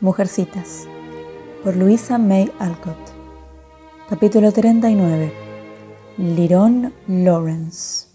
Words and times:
Mujercitas, 0.00 0.86
por 1.64 1.74
Luisa 1.74 2.18
May 2.18 2.52
Alcott. 2.60 2.96
Capítulo 4.08 4.52
39. 4.52 5.32
Liron 6.18 6.94
Lawrence. 7.08 8.06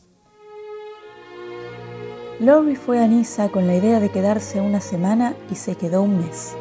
Laurie 2.39 2.77
fue 2.77 3.03
a 3.03 3.07
Niza 3.07 3.49
con 3.49 3.67
la 3.67 3.75
idea 3.75 3.99
de 3.99 4.09
quedarse 4.09 4.61
una 4.61 4.79
semana 4.79 5.35
y 5.51 5.55
se 5.55 5.75
quedó 5.75 6.03
un 6.03 6.19
mes. 6.19 6.55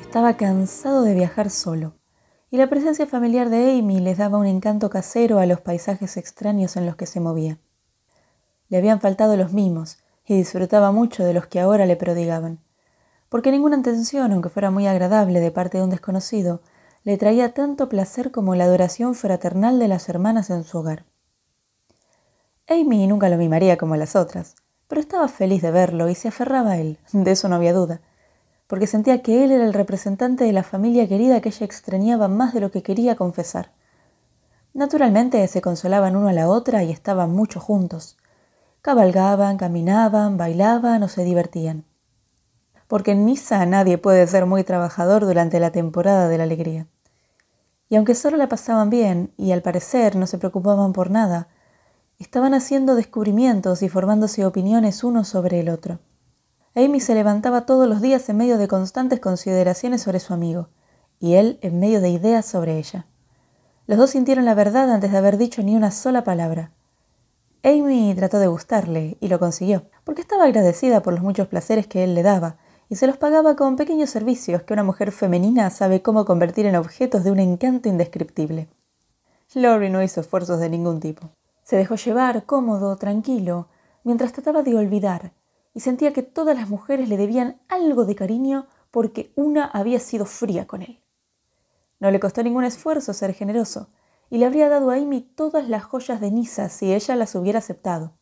Estaba 0.00 0.38
cansado 0.38 1.02
de 1.02 1.12
viajar 1.12 1.50
solo, 1.50 1.92
y 2.50 2.56
la 2.56 2.70
presencia 2.70 3.06
familiar 3.06 3.50
de 3.50 3.78
Amy 3.78 4.00
les 4.00 4.16
daba 4.16 4.38
un 4.38 4.46
encanto 4.46 4.88
casero 4.88 5.40
a 5.40 5.44
los 5.44 5.60
paisajes 5.60 6.16
extraños 6.16 6.78
en 6.78 6.86
los 6.86 6.96
que 6.96 7.04
se 7.04 7.20
movía. 7.20 7.58
Le 8.70 8.78
habían 8.78 9.02
faltado 9.02 9.36
los 9.36 9.52
mimos, 9.52 9.98
y 10.24 10.38
disfrutaba 10.38 10.90
mucho 10.90 11.22
de 11.22 11.34
los 11.34 11.46
que 11.48 11.60
ahora 11.60 11.84
le 11.84 11.96
prodigaban 11.96 12.60
porque 13.28 13.50
ninguna 13.50 13.76
atención, 13.76 14.32
aunque 14.32 14.48
fuera 14.48 14.70
muy 14.70 14.86
agradable 14.86 15.40
de 15.40 15.50
parte 15.50 15.78
de 15.78 15.84
un 15.84 15.90
desconocido, 15.90 16.60
le 17.04 17.16
traía 17.18 17.52
tanto 17.52 17.88
placer 17.88 18.30
como 18.30 18.54
la 18.54 18.64
adoración 18.64 19.14
fraternal 19.14 19.78
de 19.78 19.88
las 19.88 20.08
hermanas 20.08 20.50
en 20.50 20.64
su 20.64 20.78
hogar. 20.78 21.04
Amy 22.68 23.06
nunca 23.06 23.28
lo 23.28 23.36
mimaría 23.36 23.76
como 23.76 23.96
las 23.96 24.16
otras, 24.16 24.56
pero 24.88 25.00
estaba 25.00 25.28
feliz 25.28 25.62
de 25.62 25.70
verlo 25.70 26.08
y 26.08 26.14
se 26.14 26.28
aferraba 26.28 26.72
a 26.72 26.78
él, 26.78 26.98
de 27.12 27.30
eso 27.30 27.48
no 27.48 27.56
había 27.56 27.72
duda, 27.72 28.00
porque 28.66 28.86
sentía 28.86 29.22
que 29.22 29.44
él 29.44 29.52
era 29.52 29.64
el 29.64 29.74
representante 29.74 30.44
de 30.44 30.52
la 30.52 30.62
familia 30.62 31.08
querida 31.08 31.40
que 31.40 31.50
ella 31.50 31.64
extrañaba 31.64 32.28
más 32.28 32.52
de 32.52 32.60
lo 32.60 32.70
que 32.70 32.82
quería 32.82 33.16
confesar. 33.16 33.72
Naturalmente 34.74 35.46
se 35.48 35.62
consolaban 35.62 36.16
uno 36.16 36.28
a 36.28 36.32
la 36.32 36.48
otra 36.48 36.84
y 36.84 36.92
estaban 36.92 37.32
mucho 37.32 37.58
juntos. 37.58 38.18
Cabalgaban, 38.82 39.56
caminaban, 39.56 40.36
bailaban 40.36 41.02
o 41.02 41.08
se 41.08 41.24
divertían 41.24 41.84
porque 42.88 43.12
en 43.12 43.26
Niza 43.26 43.64
nadie 43.66 43.98
puede 43.98 44.26
ser 44.26 44.46
muy 44.46 44.64
trabajador 44.64 45.24
durante 45.24 45.60
la 45.60 45.70
temporada 45.70 46.28
de 46.28 46.38
la 46.38 46.44
alegría. 46.44 46.88
Y 47.88 47.96
aunque 47.96 48.14
solo 48.14 48.36
la 48.36 48.48
pasaban 48.48 48.90
bien 48.90 49.32
y 49.36 49.52
al 49.52 49.62
parecer 49.62 50.16
no 50.16 50.26
se 50.26 50.38
preocupaban 50.38 50.92
por 50.92 51.10
nada, 51.10 51.48
estaban 52.18 52.54
haciendo 52.54 52.94
descubrimientos 52.96 53.82
y 53.82 53.88
formándose 53.88 54.44
opiniones 54.44 55.04
uno 55.04 55.24
sobre 55.24 55.60
el 55.60 55.68
otro. 55.68 56.00
Amy 56.74 57.00
se 57.00 57.14
levantaba 57.14 57.66
todos 57.66 57.88
los 57.88 58.00
días 58.00 58.28
en 58.28 58.36
medio 58.36 58.58
de 58.58 58.68
constantes 58.68 59.20
consideraciones 59.20 60.02
sobre 60.02 60.20
su 60.20 60.32
amigo, 60.32 60.68
y 61.20 61.34
él 61.34 61.58
en 61.62 61.80
medio 61.80 62.00
de 62.00 62.10
ideas 62.10 62.44
sobre 62.46 62.78
ella. 62.78 63.06
Los 63.86 63.98
dos 63.98 64.10
sintieron 64.10 64.44
la 64.44 64.54
verdad 64.54 64.90
antes 64.90 65.10
de 65.10 65.18
haber 65.18 65.38
dicho 65.38 65.62
ni 65.62 65.76
una 65.76 65.90
sola 65.90 66.24
palabra. 66.24 66.72
Amy 67.64 68.14
trató 68.16 68.38
de 68.38 68.46
gustarle, 68.46 69.16
y 69.20 69.28
lo 69.28 69.38
consiguió, 69.38 69.84
porque 70.04 70.20
estaba 70.20 70.44
agradecida 70.44 71.02
por 71.02 71.14
los 71.14 71.22
muchos 71.22 71.48
placeres 71.48 71.86
que 71.86 72.04
él 72.04 72.14
le 72.14 72.22
daba, 72.22 72.58
y 72.88 72.96
se 72.96 73.06
los 73.06 73.18
pagaba 73.18 73.54
con 73.54 73.76
pequeños 73.76 74.10
servicios 74.10 74.62
que 74.62 74.72
una 74.72 74.82
mujer 74.82 75.12
femenina 75.12 75.68
sabe 75.70 76.00
cómo 76.00 76.24
convertir 76.24 76.66
en 76.66 76.76
objetos 76.76 77.22
de 77.22 77.30
un 77.30 77.38
encanto 77.38 77.88
indescriptible. 77.88 78.68
Laurie 79.54 79.90
no 79.90 80.02
hizo 80.02 80.20
esfuerzos 80.20 80.58
de 80.60 80.70
ningún 80.70 81.00
tipo. 81.00 81.30
Se 81.62 81.76
dejó 81.76 81.96
llevar, 81.96 82.44
cómodo, 82.46 82.96
tranquilo, 82.96 83.68
mientras 84.04 84.32
trataba 84.32 84.62
de 84.62 84.74
olvidar, 84.74 85.32
y 85.74 85.80
sentía 85.80 86.12
que 86.12 86.22
todas 86.22 86.56
las 86.56 86.68
mujeres 86.68 87.08
le 87.08 87.18
debían 87.18 87.60
algo 87.68 88.04
de 88.06 88.14
cariño 88.14 88.66
porque 88.90 89.32
una 89.36 89.66
había 89.66 90.00
sido 90.00 90.24
fría 90.24 90.66
con 90.66 90.82
él. 90.82 91.02
No 92.00 92.10
le 92.10 92.20
costó 92.20 92.42
ningún 92.42 92.64
esfuerzo 92.64 93.12
ser 93.12 93.34
generoso, 93.34 93.90
y 94.30 94.38
le 94.38 94.46
habría 94.46 94.68
dado 94.68 94.90
a 94.90 94.94
Amy 94.94 95.20
todas 95.20 95.68
las 95.68 95.84
joyas 95.84 96.20
de 96.20 96.30
Nisa 96.30 96.68
si 96.68 96.92
ella 96.94 97.16
las 97.16 97.34
hubiera 97.34 97.58
aceptado 97.58 98.17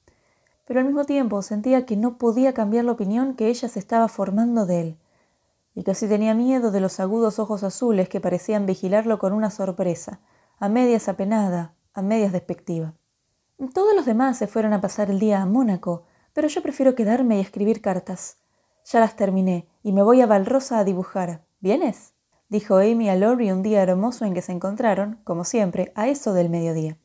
pero 0.67 0.81
al 0.81 0.87
mismo 0.87 1.05
tiempo 1.05 1.41
sentía 1.43 1.87
que 1.87 1.97
no 1.97 2.19
podía 2.19 2.53
cambiar 2.53 2.85
la 2.85 2.93
opinión 2.93 3.35
que 3.35 3.49
ella 3.49 3.69
se 3.69 3.79
estaba 3.79 4.09
formando 4.09 4.67
de 4.67 4.81
él, 4.81 4.99
y 5.75 5.85
casi 5.85 6.09
tenía 6.09 6.35
miedo 6.35 6.71
de 6.71 6.81
los 6.81 7.01
agudos 7.01 7.39
ojos 7.39 7.63
azules 7.63 8.09
que 8.09 8.21
parecían 8.21 8.67
vigilarlo 8.67 9.19
con 9.19 9.33
una 9.33 9.51
sorpresa, 9.51 10.21
a 10.59 10.69
medias 10.69 11.09
apenada, 11.09 11.75
a 11.95 12.03
medias 12.03 12.33
despectiva. 12.33 12.95
Todos 13.73 13.95
los 13.95 14.05
demás 14.05 14.37
se 14.37 14.47
fueron 14.47 14.73
a 14.73 14.81
pasar 14.81 15.11
el 15.11 15.19
día 15.19 15.41
a 15.41 15.47
Mónaco, 15.47 16.05
pero 16.33 16.49
yo 16.49 16.63
prefiero 16.63 16.95
quedarme 16.95 17.39
y 17.39 17.41
escribir 17.41 17.81
cartas. 17.81 18.39
Ya 18.85 19.01
las 19.01 19.17
terminé 19.17 19.69
y 19.83 19.93
me 19.93 20.03
voy 20.03 20.21
a 20.21 20.27
Valrosa 20.27 20.79
a 20.79 20.85
dibujar. 20.85 21.45
¿Vienes? 21.61 22.13
dijo 22.49 22.77
Amy 22.77 23.09
a 23.09 23.17
Laurie 23.17 23.53
un 23.53 23.63
día 23.63 23.83
hermoso 23.83 24.25
en 24.25 24.35
que 24.35 24.43
se 24.43 24.53
encontraron, 24.53 25.21
como 25.25 25.45
siempre, 25.45 25.93
a 25.95 26.09
eso 26.09 26.33
del 26.33 26.51
mediodía. 26.51 26.99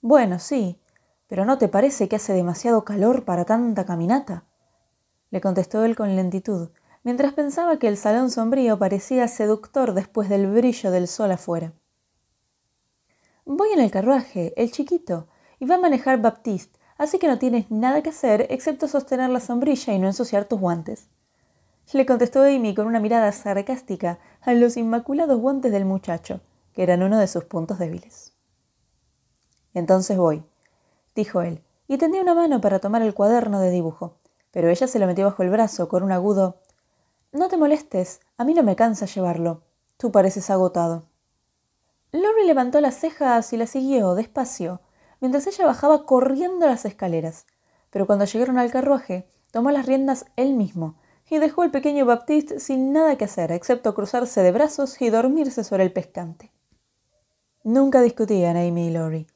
Bueno, 0.00 0.38
sí, 0.38 0.78
¿Pero 1.30 1.44
no 1.44 1.58
te 1.58 1.68
parece 1.68 2.08
que 2.08 2.16
hace 2.16 2.32
demasiado 2.32 2.84
calor 2.84 3.24
para 3.24 3.44
tanta 3.44 3.86
caminata? 3.86 4.44
le 5.30 5.40
contestó 5.40 5.84
él 5.84 5.94
con 5.94 6.16
lentitud, 6.16 6.70
mientras 7.04 7.34
pensaba 7.34 7.78
que 7.78 7.86
el 7.86 7.96
salón 7.96 8.32
sombrío 8.32 8.80
parecía 8.80 9.28
seductor 9.28 9.94
después 9.94 10.28
del 10.28 10.50
brillo 10.50 10.90
del 10.90 11.06
sol 11.06 11.30
afuera. 11.30 11.72
Voy 13.44 13.70
en 13.70 13.78
el 13.78 13.92
carruaje, 13.92 14.52
el 14.60 14.72
chiquito, 14.72 15.28
y 15.60 15.66
va 15.66 15.76
a 15.76 15.78
manejar 15.78 16.20
Baptiste, 16.20 16.80
así 16.98 17.20
que 17.20 17.28
no 17.28 17.38
tienes 17.38 17.70
nada 17.70 18.02
que 18.02 18.10
hacer 18.10 18.48
excepto 18.50 18.88
sostener 18.88 19.30
la 19.30 19.38
sombrilla 19.38 19.94
y 19.94 20.00
no 20.00 20.08
ensuciar 20.08 20.46
tus 20.46 20.58
guantes. 20.58 21.10
Le 21.92 22.06
contestó 22.06 22.42
Amy 22.42 22.74
con 22.74 22.88
una 22.88 22.98
mirada 22.98 23.30
sarcástica 23.30 24.18
a 24.40 24.52
los 24.52 24.76
inmaculados 24.76 25.40
guantes 25.40 25.70
del 25.70 25.84
muchacho, 25.84 26.40
que 26.74 26.82
eran 26.82 27.04
uno 27.04 27.18
de 27.18 27.28
sus 27.28 27.44
puntos 27.44 27.78
débiles. 27.78 28.34
Entonces 29.74 30.18
voy, 30.18 30.42
dijo 31.20 31.42
él, 31.42 31.62
y 31.86 31.98
tendió 31.98 32.22
una 32.22 32.34
mano 32.34 32.60
para 32.60 32.78
tomar 32.78 33.02
el 33.02 33.12
cuaderno 33.12 33.60
de 33.60 33.70
dibujo, 33.70 34.16
pero 34.50 34.70
ella 34.70 34.86
se 34.86 34.98
lo 34.98 35.06
metió 35.06 35.26
bajo 35.26 35.42
el 35.42 35.50
brazo 35.50 35.88
con 35.88 36.02
un 36.02 36.12
agudo 36.12 36.60
No 37.30 37.48
te 37.48 37.58
molestes, 37.58 38.20
a 38.38 38.44
mí 38.44 38.54
no 38.54 38.62
me 38.62 38.74
cansa 38.74 39.04
llevarlo. 39.04 39.62
Tú 39.98 40.10
pareces 40.10 40.48
agotado. 40.48 41.04
Lori 42.10 42.46
levantó 42.46 42.80
las 42.80 42.96
cejas 42.96 43.52
y 43.52 43.58
la 43.58 43.66
siguió 43.66 44.14
despacio, 44.14 44.80
mientras 45.20 45.46
ella 45.46 45.66
bajaba 45.66 46.06
corriendo 46.06 46.66
las 46.66 46.86
escaleras. 46.86 47.44
Pero 47.90 48.06
cuando 48.06 48.24
llegaron 48.24 48.58
al 48.58 48.70
carruaje, 48.70 49.28
tomó 49.52 49.70
las 49.70 49.84
riendas 49.84 50.24
él 50.36 50.54
mismo 50.54 50.96
y 51.28 51.38
dejó 51.38 51.62
al 51.62 51.70
pequeño 51.70 52.06
Baptiste 52.06 52.58
sin 52.58 52.92
nada 52.92 53.16
que 53.16 53.26
hacer, 53.26 53.52
excepto 53.52 53.94
cruzarse 53.94 54.42
de 54.42 54.52
brazos 54.52 55.00
y 55.00 55.10
dormirse 55.10 55.62
sobre 55.64 55.84
el 55.84 55.92
pescante. 55.92 56.50
Nunca 57.62 58.00
discutían 58.00 58.56
Amy 58.56 58.88
y 58.88 58.90
Lori. 58.90 59.26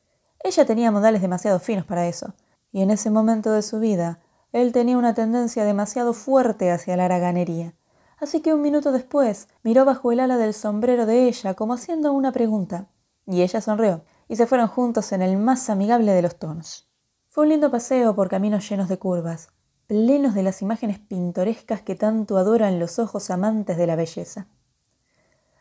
Ella 0.44 0.66
tenía 0.66 0.90
modales 0.90 1.22
demasiado 1.22 1.58
finos 1.58 1.86
para 1.86 2.06
eso, 2.06 2.34
y 2.70 2.82
en 2.82 2.90
ese 2.90 3.10
momento 3.10 3.50
de 3.50 3.62
su 3.62 3.80
vida 3.80 4.20
él 4.52 4.72
tenía 4.72 4.98
una 4.98 5.14
tendencia 5.14 5.64
demasiado 5.64 6.12
fuerte 6.12 6.70
hacia 6.70 6.98
la 6.98 7.06
haraganería. 7.06 7.72
Así 8.18 8.42
que 8.42 8.52
un 8.52 8.60
minuto 8.60 8.92
después 8.92 9.48
miró 9.62 9.86
bajo 9.86 10.12
el 10.12 10.20
ala 10.20 10.36
del 10.36 10.52
sombrero 10.52 11.06
de 11.06 11.28
ella 11.28 11.54
como 11.54 11.72
haciendo 11.72 12.12
una 12.12 12.30
pregunta, 12.30 12.90
y 13.26 13.40
ella 13.40 13.62
sonrió, 13.62 14.04
y 14.28 14.36
se 14.36 14.46
fueron 14.46 14.68
juntos 14.68 15.12
en 15.12 15.22
el 15.22 15.38
más 15.38 15.70
amigable 15.70 16.12
de 16.12 16.20
los 16.20 16.36
tonos. 16.36 16.90
Fue 17.30 17.44
un 17.44 17.48
lindo 17.48 17.70
paseo 17.70 18.14
por 18.14 18.28
caminos 18.28 18.68
llenos 18.68 18.90
de 18.90 18.98
curvas, 18.98 19.48
plenos 19.86 20.34
de 20.34 20.42
las 20.42 20.60
imágenes 20.60 20.98
pintorescas 20.98 21.80
que 21.80 21.94
tanto 21.94 22.36
adoran 22.36 22.78
los 22.78 22.98
ojos 22.98 23.30
amantes 23.30 23.78
de 23.78 23.86
la 23.86 23.96
belleza. 23.96 24.46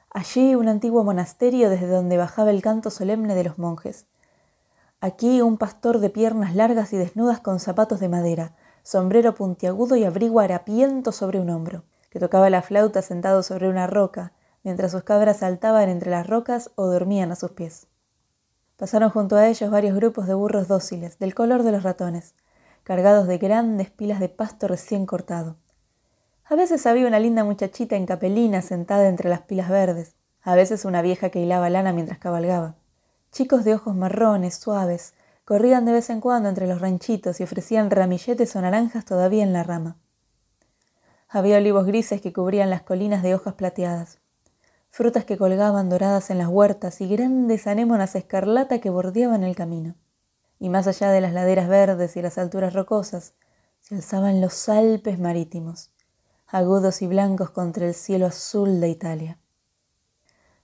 Allí 0.10 0.56
un 0.56 0.68
antiguo 0.68 1.06
monasterio 1.06 1.70
desde 1.70 1.88
donde 1.88 2.18
bajaba 2.18 2.52
el 2.52 2.62
canto 2.62 2.90
solemne 2.90 3.34
de 3.34 3.46
los 3.46 3.58
monjes, 3.58 4.08
Aquí 5.06 5.42
un 5.42 5.58
pastor 5.58 6.00
de 6.00 6.10
piernas 6.10 6.56
largas 6.56 6.94
y 6.94 6.96
desnudas 6.96 7.42
con 7.42 7.60
zapatos 7.60 8.00
de 8.00 8.08
madera, 8.08 8.56
sombrero 8.84 9.36
puntiagudo 9.36 9.98
y 9.98 10.06
abrigo 10.06 10.40
harapiento 10.40 11.12
sobre 11.12 11.42
un 11.42 11.50
hombro, 11.50 11.84
que 12.10 12.22
tocaba 12.22 12.50
la 12.50 12.62
flauta 12.62 13.02
sentado 13.02 13.44
sobre 13.44 13.68
una 13.68 13.86
roca, 13.86 14.32
mientras 14.64 14.94
sus 14.94 15.04
cabras 15.04 15.40
saltaban 15.40 15.90
entre 15.90 16.10
las 16.10 16.26
rocas 16.26 16.72
o 16.76 16.86
dormían 16.86 17.34
a 17.34 17.36
sus 17.36 17.52
pies. 17.52 17.88
Pasaron 18.78 19.10
junto 19.10 19.36
a 19.36 19.46
ellos 19.50 19.70
varios 19.70 19.94
grupos 19.94 20.26
de 20.26 20.36
burros 20.36 20.70
dóciles, 20.70 21.20
del 21.20 21.36
color 21.36 21.64
de 21.64 21.74
los 21.74 21.84
ratones, 21.84 22.34
cargados 22.84 23.28
de 23.28 23.40
grandes 23.40 23.90
pilas 23.90 24.22
de 24.22 24.30
pasto 24.30 24.70
recién 24.70 25.06
cortado. 25.06 25.58
A 26.46 26.56
veces 26.56 26.86
había 26.86 27.08
una 27.08 27.20
linda 27.20 27.44
muchachita 27.44 27.98
en 27.98 28.06
capelina 28.06 28.62
sentada 28.62 29.10
entre 29.10 29.30
las 29.30 29.42
pilas 29.42 29.68
verdes, 29.68 30.16
a 30.44 30.56
veces 30.56 30.86
una 30.86 31.02
vieja 31.02 31.30
que 31.30 31.42
hilaba 31.42 31.70
lana 31.70 31.92
mientras 31.92 32.20
cabalgaba. 32.20 32.78
Chicos 33.34 33.64
de 33.64 33.74
ojos 33.74 33.96
marrones, 33.96 34.54
suaves, 34.54 35.16
corrían 35.44 35.86
de 35.86 35.92
vez 35.92 36.12
en 36.12 36.22
cuando 36.22 36.50
entre 36.50 36.68
los 36.68 36.80
ranchitos 36.80 37.40
y 37.40 37.44
ofrecían 37.44 37.90
ramilletes 37.90 38.56
o 38.56 38.62
naranjas 38.62 39.06
todavía 39.06 39.42
en 39.42 39.54
la 39.54 39.64
rama. 39.64 39.98
Había 41.30 41.58
olivos 41.58 41.88
grises 41.88 42.22
que 42.22 42.32
cubrían 42.32 42.70
las 42.70 42.84
colinas 42.84 43.24
de 43.24 43.34
hojas 43.34 43.56
plateadas, 43.56 44.20
frutas 44.92 45.26
que 45.26 45.40
colgaban 45.40 45.90
doradas 45.90 46.30
en 46.30 46.38
las 46.38 46.48
huertas 46.48 47.02
y 47.02 47.08
grandes 47.08 47.66
anémonas 47.66 48.14
escarlata 48.14 48.78
que 48.78 48.92
bordeaban 48.92 49.44
el 49.44 49.56
camino. 49.56 49.96
Y 50.60 50.70
más 50.70 50.86
allá 50.86 51.10
de 51.10 51.22
las 51.22 51.34
laderas 51.34 51.68
verdes 51.68 52.16
y 52.16 52.22
las 52.22 52.38
alturas 52.38 52.76
rocosas, 52.76 53.34
se 53.80 53.96
alzaban 53.96 54.42
los 54.42 54.70
Alpes 54.70 55.18
marítimos, 55.18 55.92
agudos 56.46 57.02
y 57.02 57.08
blancos 57.08 57.50
contra 57.50 57.88
el 57.88 57.96
cielo 57.96 58.28
azul 58.28 58.80
de 58.80 58.90
Italia. 58.90 59.40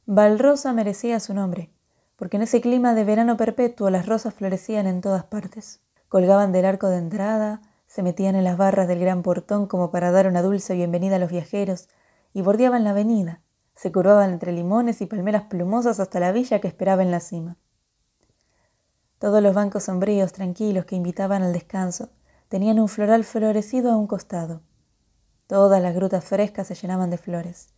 Valrosa 0.06 0.71
merecía 0.71 1.19
su 1.19 1.33
nombre 1.33 1.71
porque 2.19 2.36
en 2.36 2.44
ese 2.44 2.60
clima 2.60 2.94
de 2.94 3.06
verano 3.06 3.38
perpetuo 3.38 3.89
las 3.89 4.06
rosas 4.06 4.33
florecían 4.33 4.88
en 4.88 5.00
todas 5.00 5.24
partes. 5.24 5.80
Colgaban 6.10 6.51
del 6.51 6.66
arco 6.66 6.89
de 6.89 6.98
entrada, 6.98 7.62
se 7.88 8.04
metían 8.04 8.36
en 8.36 8.44
las 8.44 8.57
barras 8.57 8.89
del 8.89 9.00
gran 9.00 9.24
portón 9.24 9.68
como 9.68 9.89
para 9.89 10.12
dar 10.12 10.27
una 10.27 10.42
dulce 10.42 10.74
bienvenida 10.74 11.16
a 11.16 11.19
los 11.19 11.31
viajeros 11.31 11.88
y 12.33 12.42
bordeaban 12.42 12.83
la 12.83 12.89
avenida, 12.89 13.39
se 13.74 13.94
curvaban 13.94 14.31
entre 14.31 14.51
limones 14.51 15.00
y 15.00 15.06
palmeras 15.06 15.44
plumosas 15.44 16.01
hasta 16.01 16.19
la 16.19 16.33
villa 16.33 16.60
que 16.60 16.68
esperaba 16.68 17.04
en 17.04 17.12
la 17.12 17.21
cima. 17.21 17.56
Todos 19.18 19.42
los 19.42 19.56
bancos 19.56 19.83
sombríos, 19.83 20.33
tranquilos, 20.33 20.83
que 20.83 20.98
invitaban 20.98 21.42
al 21.42 21.54
descanso, 21.54 22.10
tenían 22.50 22.81
un 22.81 22.89
floral 22.89 23.24
florecido 23.24 23.94
a 23.94 23.95
un 23.95 24.07
costado. 24.07 24.62
Todas 25.48 25.81
las 25.81 25.95
grutas 25.95 26.25
frescas 26.25 26.68
se 26.68 26.75
llenaban 26.75 27.12
de 27.12 27.18
flores. 27.18 27.69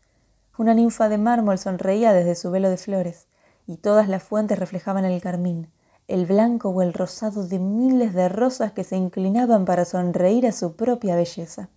Una 0.58 0.74
ninfa 0.74 1.10
de 1.10 1.20
mármol 1.20 1.60
sonreía 1.60 2.12
desde 2.12 2.34
su 2.34 2.50
velo 2.50 2.72
de 2.72 2.78
flores, 2.78 3.28
y 3.68 3.78
todas 3.78 4.08
las 4.08 4.24
fuentes 4.24 4.60
reflejaban 4.60 5.06
el 5.06 5.22
carmín, 5.22 5.72
el 6.08 6.26
blanco 6.26 6.70
o 6.70 6.82
el 6.82 6.94
rosado 6.94 7.48
de 7.48 7.60
miles 7.60 8.14
de 8.14 8.28
rosas 8.30 8.74
que 8.74 8.84
se 8.84 8.98
inclinaban 8.98 9.66
para 9.66 9.86
sonreír 9.86 10.46
a 10.46 10.52
su 10.52 10.76
propia 10.76 11.16
belleza. 11.16 11.70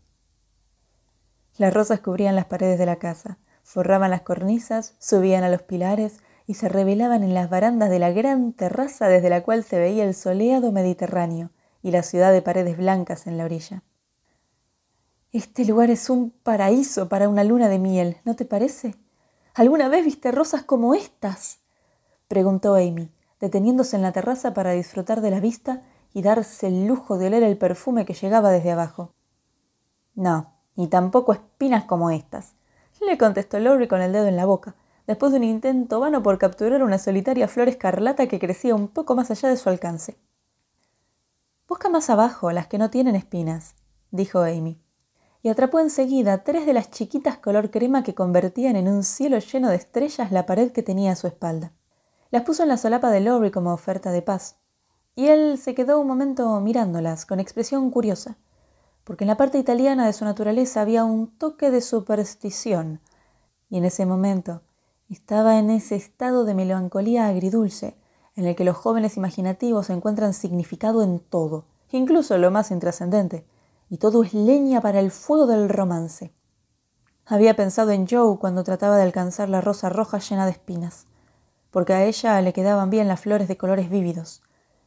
Las 1.57 1.73
rosas 1.73 2.01
cubrían 2.01 2.35
las 2.35 2.47
paredes 2.47 2.79
de 2.79 2.87
la 2.87 2.97
casa, 2.97 3.39
forraban 3.63 4.11
las 4.11 4.23
cornisas, 4.23 4.95
subían 4.99 5.45
a 5.45 5.49
los 5.49 5.63
pilares 5.63 6.21
y 6.47 6.55
se 6.55 6.69
revelaban 6.69 7.23
en 7.23 7.33
las 7.33 7.49
barandas 7.49 7.91
de 7.91 7.99
la 7.99 8.11
gran 8.11 8.53
terraza 8.53 9.09
desde 9.09 9.31
la 9.31 9.43
cual 9.43 9.63
se 9.65 9.79
veía 9.79 10.05
el 10.05 10.15
soleado 10.15 10.73
Mediterráneo 10.73 11.51
y 11.83 11.91
la 11.91 12.03
ciudad 12.03 12.33
de 12.33 12.43
paredes 12.43 12.77
blancas 12.77 13.27
en 13.27 13.39
la 13.39 13.45
orilla. 13.45 13.83
Este 15.33 15.65
lugar 15.65 15.91
es 15.91 16.11
un 16.11 16.31
paraíso 16.31 17.09
para 17.09 17.29
una 17.29 17.45
luna 17.45 17.69
de 17.69 17.79
miel, 17.79 18.19
¿no 18.25 18.37
te 18.37 18.45
parece? 18.45 18.95
¿Alguna 19.55 19.89
vez 19.89 20.05
viste 20.05 20.33
rosas 20.33 20.65
como 20.65 20.95
estas? 20.95 21.61
Preguntó 22.29 22.75
Amy, 22.75 23.13
deteniéndose 23.41 23.97
en 23.97 24.03
la 24.03 24.13
terraza 24.13 24.55
para 24.55 24.73
disfrutar 24.73 25.21
de 25.21 25.31
la 25.31 25.41
vista 25.41 25.83
y 26.13 26.23
darse 26.23 26.69
el 26.69 26.87
lujo 26.87 27.19
de 27.19 27.27
oler 27.27 27.43
el 27.43 27.59
perfume 27.59 28.05
que 28.05 28.15
llegaba 28.15 28.51
desde 28.51 28.73
abajo. 28.73 29.13
No, 30.15 30.55
ni 30.77 30.89
tampoco 30.89 31.33
espinas 31.33 31.85
como 31.85 32.11
estas, 32.11 32.55
le 33.07 33.19
contestó 33.19 33.59
Lowry 33.59 33.89
con 33.89 34.01
el 34.01 34.13
dedo 34.13 34.27
en 34.27 34.37
la 34.37 34.47
boca, 34.47 34.75
después 35.07 35.33
de 35.33 35.39
un 35.39 35.45
intento 35.45 36.01
vano 36.01 36.23
por 36.23 36.39
capturar 36.39 36.83
una 36.83 36.99
solitaria 36.99 37.49
flor 37.49 37.69
escarlata 37.69 38.27
que 38.27 38.39
crecía 38.39 38.75
un 38.75 38.89
poco 38.89 39.15
más 39.15 39.31
allá 39.31 39.49
de 39.49 39.57
su 39.57 39.69
alcance. 39.69 40.17
Busca 41.69 41.89
más 41.89 42.11
abajo 42.11 42.51
las 42.53 42.67
que 42.67 42.79
no 42.79 42.91
tienen 42.91 43.15
espinas, 43.15 43.75
dijo 44.11 44.41
Amy, 44.41 44.81
y 45.43 45.49
atrapó 45.49 45.81
enseguida 45.81 46.45
tres 46.45 46.67
de 46.67 46.73
las 46.73 46.91
chiquitas 46.91 47.39
color 47.39 47.71
crema 47.71 48.03
que 48.03 48.15
convertían 48.15 48.77
en 48.77 48.89
un 48.89 49.03
cielo 49.03 49.39
lleno 49.39 49.69
de 49.69 49.77
estrellas 49.77 50.33
la 50.33 50.47
pared 50.47 50.73
que 50.73 50.83
tenía 50.83 51.13
a 51.13 51.17
su 51.17 51.27
espalda. 51.27 51.73
Las 52.35 52.43
puso 52.43 52.65
en 52.65 52.69
la 52.69 52.77
solapa 52.77 53.13
de 53.13 53.21
Lowry 53.21 53.53
como 53.53 53.73
oferta 53.73 54.11
de 54.11 54.21
paz, 54.21 54.57
y 55.15 55.29
él 55.29 55.57
se 55.57 55.73
quedó 55.73 56.01
un 56.01 56.09
momento 56.09 56.61
mirándolas 56.61 57.27
con 57.27 57.39
expresión 57.39 57.93
curiosa, 57.93 58.39
porque 59.05 59.23
en 59.23 59.29
la 59.29 59.37
parte 59.37 59.57
italiana 59.57 60.05
de 60.05 60.13
su 60.13 60.25
naturaleza 60.25 60.81
había 60.81 61.05
un 61.05 61.29
toque 61.39 61.71
de 61.71 61.81
superstición, 61.81 63.01
y 63.71 63.79
en 63.79 63.85
ese 63.85 64.05
momento 64.05 64.63
estaba 65.09 65.61
en 65.61 65.71
ese 65.71 65.95
estado 65.95 66.45
de 66.45 66.55
melancolía 66.55 67.29
agridulce 67.29 67.97
en 68.35 68.47
el 68.47 68.57
que 68.57 68.65
los 68.65 68.77
jóvenes 68.77 69.17
imaginativos 69.17 69.89
encuentran 69.89 70.35
significado 70.35 71.05
en 71.05 71.21
todo, 71.21 71.67
incluso 71.93 72.37
lo 72.37 72.51
más 72.51 72.73
intrascendente, 72.73 73.47
y 73.89 73.99
todo 73.99 74.25
es 74.25 74.35
leña 74.35 74.81
para 74.81 74.99
el 74.99 75.13
fuego 75.13 75.47
del 75.47 75.69
romance. 75.69 76.35
Había 77.27 77.55
pensado 77.55 77.93
en 77.93 78.09
Joe 78.09 78.39
cuando 78.41 78.65
trataba 78.65 78.97
de 78.97 79.05
alcanzar 79.05 79.49
la 79.49 79.61
rosa 79.61 79.89
roja 79.89 80.19
llena 80.19 80.47
de 80.47 80.51
espinas 80.51 81.07
porque 81.75 81.93
a 81.93 82.05
ella 82.05 82.41
le 82.41 82.53
quedaban 82.53 82.89
bien 82.89 83.09
las 83.09 83.19
flores 83.19 83.49
de 83.49 83.57
colores 83.57 83.91
vívidos, 83.91 84.43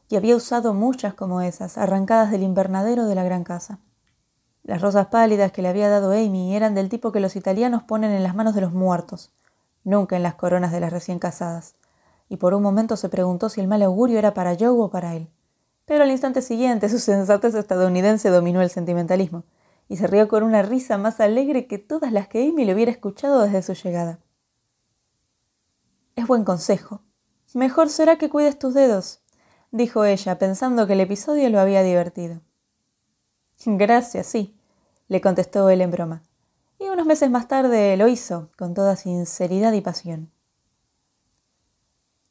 y 0.08 0.16
había 0.16 0.38
usado 0.38 0.74
muchas 0.74 1.14
como 1.14 1.42
esas, 1.42 1.78
arrancadas 1.78 2.32
del 2.32 2.44
invernadero 2.44 3.08
de 3.08 3.14
la 3.14 3.26
gran 3.26 3.44
casa. 3.44 3.82
Las 4.64 4.82
rosas 4.82 5.08
pálidas 5.08 5.52
que 5.52 5.62
le 5.62 5.68
había 5.68 5.90
dado 5.90 6.14
Amy 6.14 6.56
eran 6.56 6.76
del 6.76 6.88
tipo 6.88 7.12
que 7.12 7.20
los 7.20 7.36
italianos 7.36 7.84
ponen 7.84 8.12
en 8.12 8.24
las 8.24 8.36
manos 8.36 8.56
de 8.56 8.62
los 8.62 8.72
muertos, 8.72 9.34
nunca 9.84 10.16
en 10.16 10.24
las 10.24 10.36
coronas 10.36 10.72
de 10.72 10.80
las 10.80 10.94
recién 10.94 11.20
casadas, 11.20 11.76
y 12.30 12.38
por 12.38 12.54
un 12.54 12.64
momento 12.64 12.96
se 12.96 13.10
preguntó 13.10 13.50
si 13.50 13.60
el 13.60 13.68
mal 13.68 13.82
augurio 13.82 14.18
era 14.18 14.34
para 14.34 14.56
Joe 14.56 14.70
o 14.70 14.90
para 14.90 15.14
él. 15.14 15.28
Pero 15.84 16.06
al 16.06 16.12
instante 16.12 16.42
siguiente 16.42 16.88
su 16.88 17.00
sensatez 17.00 17.54
estadounidense 17.54 18.30
dominó 18.30 18.62
el 18.62 18.70
sentimentalismo, 18.70 19.44
y 19.90 19.98
se 19.98 20.08
rió 20.08 20.30
con 20.30 20.42
una 20.42 20.62
risa 20.62 20.98
más 20.98 21.20
alegre 21.20 21.68
que 21.68 21.80
todas 21.80 22.14
las 22.14 22.30
que 22.30 22.48
Amy 22.48 22.64
le 22.64 22.74
hubiera 22.74 22.92
escuchado 22.92 23.42
desde 23.42 23.62
su 23.62 23.74
llegada. 23.74 24.20
Es 26.18 26.26
buen 26.26 26.44
consejo. 26.44 27.04
Mejor 27.54 27.90
será 27.90 28.18
que 28.18 28.28
cuides 28.28 28.58
tus 28.58 28.74
dedos, 28.74 29.22
dijo 29.70 30.04
ella, 30.04 30.40
pensando 30.40 30.88
que 30.88 30.94
el 30.94 31.02
episodio 31.02 31.48
lo 31.52 31.60
había 31.60 31.84
divertido. 31.84 32.42
Gracias, 33.64 34.26
sí, 34.26 34.60
le 35.10 35.22
contestó 35.22 35.70
él 35.70 35.80
en 35.80 35.92
broma. 35.92 36.24
Y 36.80 36.86
unos 36.86 37.06
meses 37.06 37.30
más 37.30 37.48
tarde 37.48 37.96
lo 37.98 38.08
hizo, 38.08 38.50
con 38.58 38.74
toda 38.74 38.96
sinceridad 38.96 39.74
y 39.74 39.82
pasión. 39.82 40.32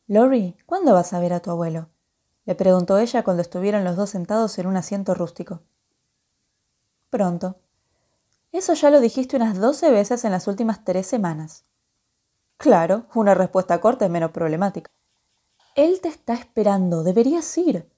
Lori, 0.09 0.56
¿cuándo 0.67 0.93
vas 0.93 1.12
a 1.12 1.21
ver 1.21 1.33
a 1.33 1.41
tu 1.41 1.53
abuelo? 1.53 1.88
le 2.44 2.56
preguntó 2.56 2.99
ella 2.99 3.23
cuando 3.23 3.43
estuvieron 3.43 3.85
los 3.85 3.94
dos 3.94 4.11
sentados 4.11 4.59
en 4.59 4.67
un 4.67 4.77
asiento 4.77 5.15
rústico. 5.15 5.62
Pronto. 7.09 7.61
Eso 8.50 8.75
ya 8.75 8.91
lo 8.91 8.99
dijiste 8.99 9.37
unas 9.37 9.61
doce 9.61 9.93
veces 9.93 10.25
en 10.25 10.33
las 10.33 10.49
últimas 10.49 10.85
tres 10.85 11.06
semanas. 11.06 11.67
Claro, 12.56 13.06
una 13.14 13.35
respuesta 13.35 13.81
corta 13.81 14.06
es 14.06 14.11
menos 14.11 14.31
problemática. 14.31 14.91
Él 15.75 16.00
te 16.00 16.08
está 16.08 16.35
esperando, 16.35 17.03
deberías 17.03 17.56
ir. 17.58 17.91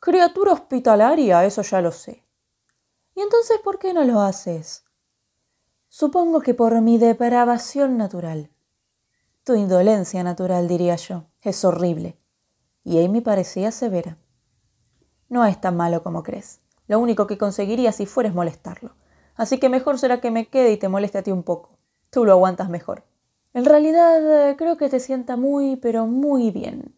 Criatura 0.00 0.52
hospitalaria, 0.52 1.44
eso 1.44 1.62
ya 1.62 1.80
lo 1.80 1.92
sé. 1.92 2.24
¿Y 3.14 3.20
entonces 3.20 3.58
por 3.62 3.78
qué 3.78 3.94
no 3.94 4.02
lo 4.04 4.20
haces? 4.20 4.84
Supongo 5.88 6.40
que 6.40 6.54
por 6.54 6.80
mi 6.80 6.98
depravación 6.98 7.96
natural. 7.96 8.50
Tu 9.44 9.54
indolencia 9.54 10.24
natural, 10.24 10.66
diría 10.66 10.96
yo, 10.96 11.26
es 11.40 11.64
horrible. 11.64 12.18
Y 12.82 13.04
Amy 13.04 13.20
parecía 13.20 13.70
severa. 13.70 14.18
No 15.28 15.44
es 15.44 15.60
tan 15.60 15.76
malo 15.76 16.02
como 16.02 16.24
crees. 16.24 16.60
Lo 16.88 16.98
único 16.98 17.26
que 17.26 17.38
conseguiría 17.38 17.92
si 17.92 18.06
fueres 18.06 18.34
molestarlo. 18.34 18.96
Así 19.36 19.58
que 19.58 19.68
mejor 19.68 19.98
será 19.98 20.20
que 20.20 20.30
me 20.30 20.48
quede 20.48 20.72
y 20.72 20.76
te 20.76 20.88
moleste 20.88 21.18
a 21.18 21.22
ti 21.22 21.30
un 21.30 21.44
poco. 21.44 21.78
Tú 22.10 22.24
lo 22.24 22.32
aguantas 22.32 22.68
mejor. 22.68 23.04
En 23.54 23.64
realidad 23.64 24.50
eh, 24.50 24.56
creo 24.56 24.76
que 24.76 24.88
te 24.88 24.98
sienta 24.98 25.36
muy, 25.36 25.76
pero 25.76 26.06
muy 26.06 26.50
bien. 26.50 26.92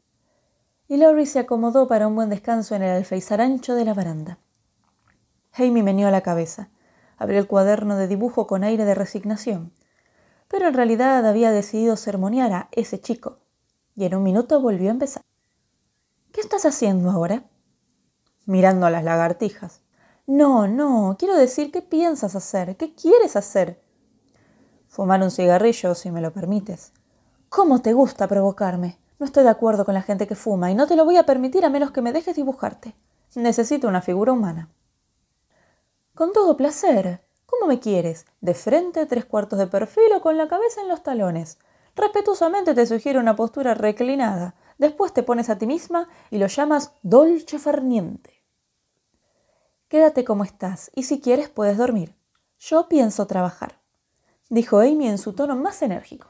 Y 0.89 0.97
Laurie 0.97 1.27
se 1.27 1.39
acomodó 1.39 1.87
para 1.87 2.09
un 2.09 2.15
buen 2.15 2.31
descanso 2.31 2.75
en 2.75 2.83
el 2.83 2.97
alféizar 2.97 3.43
ancho 3.43 3.75
de 3.75 3.85
la 3.85 3.93
baranda. 3.93 4.39
Amy 5.53 5.83
meneó 5.83 6.11
la 6.11 6.23
cabeza, 6.23 6.71
abrió 7.19 7.39
el 7.39 7.47
cuaderno 7.47 7.97
de 7.97 8.09
dibujo 8.09 8.47
con 8.47 8.65
aire 8.65 8.87
de 8.87 8.95
resignación, 8.95 9.73
pero 10.49 10.69
en 10.69 10.75
realidad 10.75 11.27
había 11.27 11.51
decidido 11.51 11.97
sermonear 11.97 12.53
a 12.53 12.69
ese 12.73 13.01
chico, 13.01 13.39
y 13.95 14.07
en 14.07 14.15
un 14.15 14.23
minuto 14.23 14.61
volvió 14.61 14.89
a 14.89 14.93
empezar. 14.93 15.23
¿Qué 16.33 16.41
estás 16.41 16.65
haciendo 16.65 17.11
ahora? 17.11 17.45
Mirando 18.47 18.87
a 18.87 18.91
las 18.91 19.05
lagartijas. 19.05 19.83
No, 20.27 20.69
no, 20.69 21.17
quiero 21.19 21.37
decir, 21.37 21.71
¿qué 21.71 21.83
piensas 21.83 22.35
hacer? 22.35 22.77
¿Qué 22.77 22.95
quieres 22.95 23.37
hacer? 23.37 23.83
Fumar 24.97 25.23
un 25.23 25.31
cigarrillo, 25.31 25.95
si 25.95 26.11
me 26.11 26.23
lo 26.23 26.33
permites. 26.33 26.95
¿Cómo 27.51 27.83
te 27.83 27.93
gusta 27.93 28.29
provocarme? 28.29 28.99
No 29.19 29.27
estoy 29.27 29.43
de 29.43 29.51
acuerdo 29.51 29.85
con 29.85 29.93
la 29.93 30.01
gente 30.01 30.27
que 30.27 30.35
fuma 30.35 30.71
y 30.71 30.75
no 30.75 30.87
te 30.87 30.97
lo 30.97 31.05
voy 31.05 31.19
a 31.19 31.27
permitir 31.27 31.67
a 31.67 31.69
menos 31.69 31.91
que 31.91 32.01
me 32.01 32.15
dejes 32.15 32.35
dibujarte. 32.35 32.97
Necesito 33.35 33.89
una 33.89 34.01
figura 34.01 34.33
humana. 34.33 34.71
Con 36.15 36.33
todo 36.33 36.57
placer. 36.57 37.21
¿Cómo 37.45 37.67
me 37.67 37.79
quieres? 37.79 38.25
¿De 38.41 38.55
frente, 38.55 39.05
tres 39.05 39.27
cuartos 39.27 39.59
de 39.59 39.67
perfil 39.67 40.15
o 40.15 40.23
con 40.23 40.39
la 40.39 40.49
cabeza 40.49 40.81
en 40.81 40.89
los 40.89 41.03
talones? 41.03 41.59
Respetuosamente 41.95 42.73
te 42.73 42.87
sugiero 42.87 43.21
una 43.21 43.37
postura 43.37 43.75
reclinada. 43.75 44.55
Después 44.79 45.13
te 45.13 45.23
pones 45.23 45.51
a 45.51 45.59
ti 45.59 45.67
misma 45.67 46.09
y 46.31 46.39
lo 46.39 46.47
llamas 46.47 46.93
dolce 47.03 47.59
farniente. 47.59 48.43
Quédate 49.89 50.25
como 50.25 50.43
estás 50.43 50.91
y 50.95 51.03
si 51.03 51.21
quieres 51.21 51.51
puedes 51.51 51.77
dormir. 51.77 52.17
Yo 52.59 52.89
pienso 52.89 53.27
trabajar 53.27 53.85
dijo 54.49 54.79
Amy 54.79 55.09
en 55.09 55.19
su 55.19 55.33
tono 55.33 55.57
más 55.57 55.83
enérgico. 55.83 56.29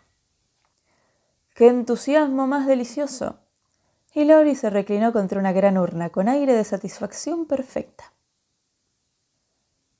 ¡Qué 1.55 1.69
entusiasmo 1.69 2.47
más 2.47 2.67
delicioso! 2.67 3.39
Y 4.15 4.25
Laurie 4.25 4.55
se 4.55 4.71
reclinó 4.71 5.13
contra 5.13 5.39
una 5.39 5.53
gran 5.53 5.77
urna 5.77 6.11
con 6.11 6.29
aire 6.29 6.55
de 6.55 6.65
satisfacción 6.65 7.47
perfecta. 7.47 8.13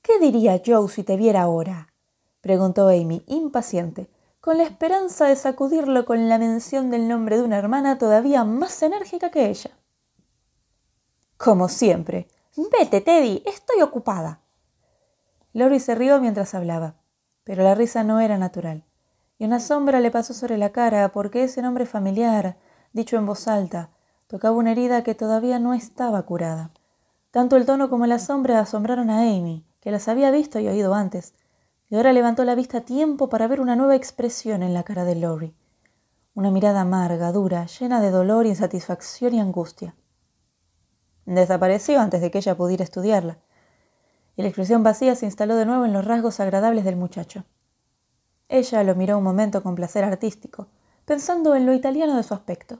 ¿Qué 0.01 0.19
diría 0.19 0.61
Joe 0.65 0.89
si 0.89 1.03
te 1.03 1.17
viera 1.17 1.43
ahora? 1.43 1.93
preguntó 2.41 2.87
Amy, 2.87 3.23
impaciente, 3.27 4.09
con 4.39 4.57
la 4.57 4.63
esperanza 4.63 5.27
de 5.27 5.35
sacudirlo 5.35 6.05
con 6.05 6.29
la 6.29 6.39
mención 6.39 6.89
del 6.89 7.07
nombre 7.07 7.37
de 7.37 7.43
una 7.43 7.57
hermana 7.57 7.97
todavía 7.97 8.43
más 8.43 8.81
enérgica 8.81 9.29
que 9.29 9.49
ella. 9.49 9.71
Como 11.37 11.67
siempre. 11.67 12.27
Vete, 12.55 13.01
Teddy, 13.01 13.43
estoy 13.45 13.81
ocupada. 13.81 14.41
Laurie 15.53 15.79
se 15.79 15.93
rió 15.93 16.19
mientras 16.19 16.55
hablaba 16.55 16.95
pero 17.47 17.63
la 17.63 17.75
risa 17.75 18.03
no 18.03 18.19
era 18.19 18.37
natural, 18.37 18.83
y 19.39 19.45
una 19.45 19.61
sombra 19.61 20.01
le 20.01 20.11
pasó 20.11 20.33
sobre 20.33 20.57
la 20.57 20.73
cara 20.73 21.13
porque 21.13 21.45
ese 21.45 21.61
nombre 21.61 21.85
familiar, 21.85 22.57
dicho 22.91 23.15
en 23.15 23.25
voz 23.25 23.47
alta, 23.47 23.89
tocaba 24.27 24.57
una 24.57 24.73
herida 24.73 25.01
que 25.01 25.15
todavía 25.15 25.57
no 25.57 25.73
estaba 25.73 26.21
curada, 26.23 26.71
Tanto 27.31 27.55
el 27.55 27.65
tono 27.65 27.89
como 27.89 28.05
la 28.05 28.19
sombra 28.19 28.59
asombraron 28.59 29.09
a 29.09 29.21
Amy, 29.21 29.65
que 29.79 29.91
las 29.91 30.09
había 30.09 30.29
visto 30.31 30.59
y 30.59 30.67
oído 30.67 30.93
antes, 30.93 31.35
y 31.89 31.95
ahora 31.95 32.11
levantó 32.11 32.43
la 32.43 32.55
vista 32.55 32.79
a 32.79 32.81
tiempo 32.81 33.29
para 33.29 33.47
ver 33.47 33.61
una 33.61 33.77
nueva 33.77 33.95
expresión 33.95 34.61
en 34.61 34.73
la 34.73 34.83
cara 34.83 35.05
de 35.05 35.15
Lori. 35.15 35.55
Una 36.33 36.51
mirada 36.51 36.81
amarga, 36.81 37.31
dura, 37.31 37.65
llena 37.67 38.01
de 38.01 38.11
dolor, 38.11 38.45
insatisfacción 38.45 39.35
y 39.35 39.39
angustia. 39.39 39.95
Desapareció 41.25 42.01
antes 42.01 42.19
de 42.19 42.29
que 42.29 42.39
ella 42.39 42.57
pudiera 42.57 42.83
estudiarla, 42.83 43.37
y 44.37 44.43
la 44.43 44.49
expresión 44.49 44.83
vacía 44.83 45.15
se 45.15 45.25
instaló 45.25 45.55
de 45.55 45.65
nuevo 45.65 45.83
en 45.83 45.91
los 45.93 46.05
rasgos 46.05 46.39
agradables 46.39 46.85
del 46.85 46.95
muchacho. 46.95 47.43
Ella 48.47 48.83
lo 48.83 48.95
miró 48.95 49.17
un 49.17 49.23
momento 49.23 49.63
con 49.63 49.75
placer 49.75 50.03
artístico, 50.03 50.67
pensando 51.05 51.55
en 51.55 51.65
lo 51.65 51.73
italiano 51.73 52.15
de 52.15 52.23
su 52.23 52.35
aspecto, 52.35 52.79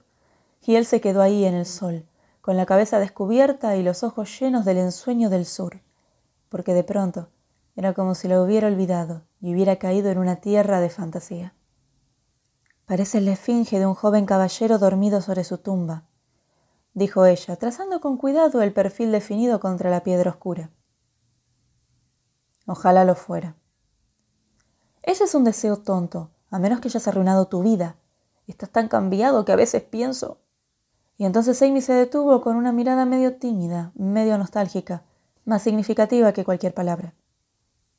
y 0.61 0.75
él 0.75 0.85
se 0.85 1.01
quedó 1.01 1.21
ahí 1.21 1.45
en 1.45 1.55
el 1.55 1.65
sol, 1.65 2.05
con 2.41 2.57
la 2.57 2.67
cabeza 2.67 2.99
descubierta 2.99 3.75
y 3.75 3.83
los 3.83 4.03
ojos 4.03 4.39
llenos 4.39 4.65
del 4.65 4.77
ensueño 4.77 5.29
del 5.31 5.45
sur, 5.45 5.81
porque 6.47 6.73
de 6.73 6.83
pronto 6.83 7.29
era 7.75 7.93
como 7.93 8.13
si 8.13 8.27
lo 8.27 8.41
hubiera 8.43 8.67
olvidado 8.67 9.23
y 9.41 9.53
hubiera 9.53 9.77
caído 9.77 10.09
en 10.11 10.19
una 10.19 10.37
tierra 10.37 10.79
de 10.79 10.89
fantasía. 10.89 11.53
Parece 12.85 13.19
la 13.19 13.31
esfinge 13.31 13.79
de 13.79 13.85
un 13.85 13.95
joven 13.95 14.25
caballero 14.25 14.77
dormido 14.77 15.21
sobre 15.21 15.43
su 15.43 15.57
tumba, 15.57 16.03
dijo 16.93 17.25
ella, 17.25 17.55
trazando 17.55 17.99
con 17.99 18.17
cuidado 18.17 18.61
el 18.61 18.73
perfil 18.73 19.11
definido 19.11 19.59
contra 19.59 19.89
la 19.89 20.03
piedra 20.03 20.31
oscura. 20.31 20.69
Ojalá 22.67 23.05
lo 23.05 23.15
fuera. 23.15 23.55
Ese 25.01 25.23
es 25.23 25.33
un 25.35 25.45
deseo 25.45 25.77
tonto, 25.77 26.31
a 26.51 26.59
menos 26.59 26.81
que 26.81 26.89
hayas 26.89 27.07
arruinado 27.07 27.47
tu 27.47 27.63
vida. 27.63 27.95
Estás 28.45 28.69
tan 28.69 28.89
cambiado 28.89 29.45
que 29.45 29.53
a 29.53 29.55
veces 29.55 29.83
pienso. 29.83 30.41
Y 31.17 31.23
entonces 31.23 31.61
Amy 31.61 31.79
se 31.79 31.93
detuvo 31.93 32.41
con 32.41 32.57
una 32.57 32.73
mirada 32.73 33.05
medio 33.05 33.37
tímida, 33.37 33.93
medio 33.95 34.37
nostálgica, 34.37 35.03
más 35.45 35.61
significativa 35.61 36.33
que 36.33 36.43
cualquier 36.43 36.73
palabra. 36.73 37.13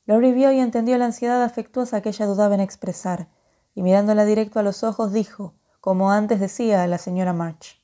Lori 0.05 0.33
vio 0.33 0.51
y 0.51 0.59
entendió 0.59 0.99
la 0.99 1.05
ansiedad 1.05 1.43
afectuosa 1.43 2.01
que 2.01 2.09
ella 2.09 2.27
dudaba 2.27 2.53
en 2.53 2.61
expresar, 2.61 3.27
y 3.73 3.81
mirándola 3.81 4.23
directo 4.23 4.59
a 4.59 4.63
los 4.63 4.83
ojos 4.83 5.11
dijo, 5.11 5.55
como 5.81 6.11
antes 6.11 6.39
decía 6.39 6.85
la 6.85 6.99
señora 6.99 7.33
March. 7.33 7.81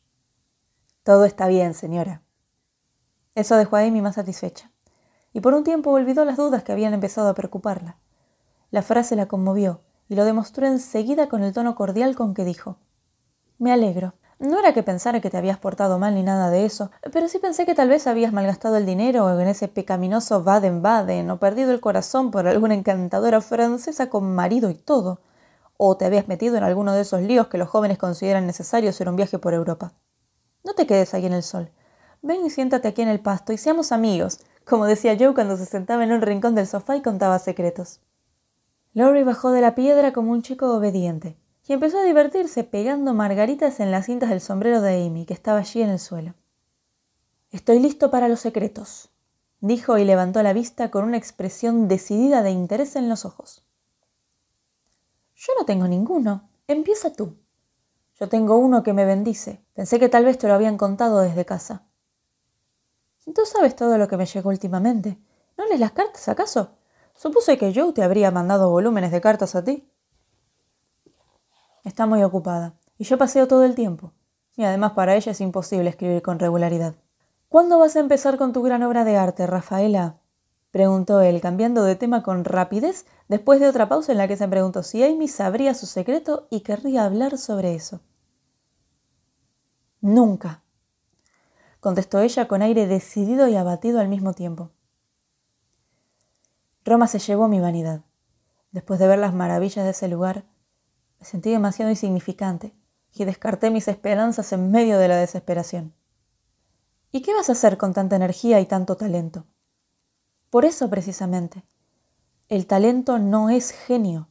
Todo 1.01 1.25
está 1.25 1.47
bien, 1.47 1.73
señora. 1.73 2.21
Eso 3.33 3.57
dejó 3.57 3.75
a 3.75 3.81
Amy 3.81 4.01
más 4.01 4.15
satisfecha, 4.15 4.71
y 5.35 5.41
por 5.41 5.53
un 5.53 5.65
tiempo 5.65 5.91
olvidó 5.91 6.23
las 6.23 6.37
dudas 6.37 6.63
que 6.63 6.71
habían 6.71 6.93
empezado 6.93 7.27
a 7.27 7.33
preocuparla. 7.33 7.97
La 8.71 8.81
frase 8.81 9.17
la 9.17 9.25
conmovió 9.25 9.81
y 10.07 10.15
lo 10.15 10.23
demostró 10.23 10.65
enseguida 10.65 11.27
con 11.27 11.43
el 11.43 11.51
tono 11.51 11.75
cordial 11.75 12.15
con 12.15 12.33
que 12.33 12.45
dijo 12.45 12.77
Me 13.59 13.73
alegro. 13.73 14.13
No 14.39 14.57
era 14.57 14.73
que 14.73 14.81
pensara 14.81 15.19
que 15.19 15.29
te 15.29 15.35
habías 15.35 15.57
portado 15.57 15.99
mal 15.99 16.15
ni 16.15 16.23
nada 16.23 16.49
de 16.51 16.63
eso, 16.63 16.89
pero 17.11 17.27
sí 17.27 17.39
pensé 17.39 17.65
que 17.65 17.75
tal 17.75 17.89
vez 17.89 18.07
habías 18.07 18.31
malgastado 18.31 18.77
el 18.77 18.85
dinero 18.85 19.37
en 19.37 19.49
ese 19.49 19.67
pecaminoso 19.67 20.41
Baden-Baden 20.41 21.29
o 21.29 21.37
perdido 21.37 21.73
el 21.73 21.81
corazón 21.81 22.31
por 22.31 22.47
alguna 22.47 22.73
encantadora 22.73 23.41
francesa 23.41 24.09
con 24.09 24.33
marido 24.35 24.69
y 24.69 24.75
todo, 24.75 25.19
o 25.75 25.97
te 25.97 26.05
habías 26.05 26.29
metido 26.29 26.55
en 26.55 26.63
alguno 26.63 26.93
de 26.93 27.01
esos 27.01 27.21
líos 27.21 27.47
que 27.47 27.57
los 27.57 27.67
jóvenes 27.67 27.97
consideran 27.97 28.47
necesarios 28.47 29.01
en 29.01 29.09
un 29.09 29.17
viaje 29.17 29.37
por 29.37 29.53
Europa. 29.53 29.91
No 30.63 30.75
te 30.75 30.87
quedes 30.87 31.13
ahí 31.13 31.25
en 31.25 31.33
el 31.33 31.43
sol. 31.43 31.71
Ven 32.21 32.45
y 32.45 32.49
siéntate 32.49 32.87
aquí 32.87 33.01
en 33.01 33.09
el 33.09 33.19
pasto 33.19 33.51
y 33.53 33.57
seamos 33.57 33.91
amigos, 33.91 34.39
como 34.65 34.85
decía 34.85 35.15
Joe 35.17 35.33
cuando 35.33 35.57
se 35.57 35.65
sentaba 35.65 36.03
en 36.03 36.11
un 36.11 36.21
rincón 36.21 36.55
del 36.55 36.67
sofá 36.67 36.95
y 36.95 37.01
contaba 37.01 37.39
secretos. 37.39 38.01
Lori 38.93 39.23
bajó 39.23 39.51
de 39.51 39.61
la 39.61 39.75
piedra 39.75 40.13
como 40.13 40.31
un 40.31 40.41
chico 40.41 40.73
obediente 40.75 41.37
y 41.67 41.73
empezó 41.73 41.99
a 41.99 42.03
divertirse 42.03 42.63
pegando 42.63 43.13
margaritas 43.13 43.79
en 43.79 43.91
las 43.91 44.05
cintas 44.05 44.29
del 44.29 44.41
sombrero 44.41 44.81
de 44.81 45.05
Amy, 45.05 45.25
que 45.25 45.33
estaba 45.33 45.59
allí 45.59 45.81
en 45.81 45.89
el 45.89 45.99
suelo. 45.99 46.33
Estoy 47.51 47.79
listo 47.79 48.11
para 48.11 48.27
los 48.27 48.39
secretos, 48.39 49.09
dijo 49.61 49.97
y 49.97 50.05
levantó 50.05 50.43
la 50.43 50.53
vista 50.53 50.91
con 50.91 51.05
una 51.05 51.17
expresión 51.17 51.87
decidida 51.87 52.43
de 52.43 52.51
interés 52.51 52.95
en 52.95 53.09
los 53.09 53.25
ojos. 53.25 53.65
Yo 55.35 55.53
no 55.59 55.65
tengo 55.65 55.87
ninguno. 55.87 56.49
Empieza 56.67 57.13
tú. 57.13 57.35
Yo 58.19 58.29
tengo 58.29 58.57
uno 58.57 58.83
que 58.83 58.93
me 58.93 59.05
bendice. 59.05 59.61
Pensé 59.73 59.99
que 59.99 60.09
tal 60.09 60.23
vez 60.23 60.37
te 60.37 60.47
lo 60.47 60.53
habían 60.53 60.77
contado 60.77 61.19
desde 61.19 61.45
casa. 61.45 61.83
Tú 63.33 63.41
sabes 63.45 63.75
todo 63.75 63.97
lo 63.97 64.07
que 64.07 64.17
me 64.17 64.25
llegó 64.25 64.49
últimamente. 64.49 65.17
¿No 65.57 65.65
lees 65.67 65.79
las 65.79 65.91
cartas, 65.91 66.27
acaso? 66.27 66.71
Supuse 67.15 67.57
que 67.57 67.73
Joe 67.73 67.93
te 67.93 68.03
habría 68.03 68.29
mandado 68.29 68.69
volúmenes 68.69 69.11
de 69.11 69.21
cartas 69.21 69.55
a 69.55 69.63
ti. 69.63 69.89
Está 71.83 72.05
muy 72.05 72.23
ocupada, 72.23 72.75
y 72.97 73.03
yo 73.05 73.17
paseo 73.17 73.47
todo 73.47 73.63
el 73.63 73.75
tiempo. 73.75 74.11
Y 74.55 74.63
además 74.63 74.93
para 74.93 75.15
ella 75.15 75.31
es 75.31 75.41
imposible 75.41 75.89
escribir 75.89 76.21
con 76.21 76.39
regularidad. 76.39 76.95
¿Cuándo 77.49 77.79
vas 77.79 77.95
a 77.95 77.99
empezar 77.99 78.37
con 78.37 78.53
tu 78.53 78.61
gran 78.63 78.83
obra 78.83 79.05
de 79.05 79.17
arte, 79.17 79.47
Rafaela? 79.47 80.17
preguntó 80.71 81.21
él, 81.21 81.39
cambiando 81.39 81.85
de 81.85 81.95
tema 81.95 82.21
con 82.21 82.43
rapidez, 82.43 83.05
después 83.29 83.61
de 83.61 83.69
otra 83.69 83.87
pausa 83.87 84.11
en 84.11 84.17
la 84.17 84.27
que 84.27 84.35
se 84.35 84.47
preguntó 84.47 84.83
si 84.83 85.03
Amy 85.05 85.29
sabría 85.29 85.73
su 85.73 85.85
secreto 85.85 86.47
y 86.49 86.61
querría 86.61 87.05
hablar 87.05 87.37
sobre 87.37 87.75
eso. 87.75 88.01
Nunca, 90.01 90.64
contestó 91.85 92.19
ella 92.19 92.47
con 92.47 92.63
aire 92.63 92.87
decidido 92.87 93.47
y 93.47 93.55
abatido 93.55 93.99
al 93.99 94.07
mismo 94.07 94.33
tiempo. 94.33 94.71
Roma 96.83 97.05
se 97.05 97.19
llevó 97.19 97.47
mi 97.47 97.59
vanidad. 97.59 98.01
Después 98.71 98.99
de 98.99 99.07
ver 99.07 99.19
las 99.19 99.35
maravillas 99.35 99.85
de 99.85 99.91
ese 99.91 100.07
lugar, 100.07 100.45
me 101.19 101.27
sentí 101.27 101.51
demasiado 101.51 101.91
insignificante 101.91 102.73
y 103.13 103.25
descarté 103.25 103.69
mis 103.69 103.87
esperanzas 103.87 104.51
en 104.51 104.71
medio 104.71 104.97
de 104.97 105.09
la 105.09 105.17
desesperación. 105.17 105.93
¿Y 107.11 107.21
qué 107.21 107.35
vas 107.35 107.49
a 107.49 107.51
hacer 107.51 107.77
con 107.77 107.93
tanta 107.93 108.15
energía 108.15 108.59
y 108.59 108.65
tanto 108.65 108.97
talento? 108.97 109.45
Por 110.49 110.65
eso 110.65 110.89
precisamente, 110.89 111.65
el 112.49 112.65
talento 112.65 113.19
no 113.19 113.51
es 113.51 113.69
genio, 113.69 114.27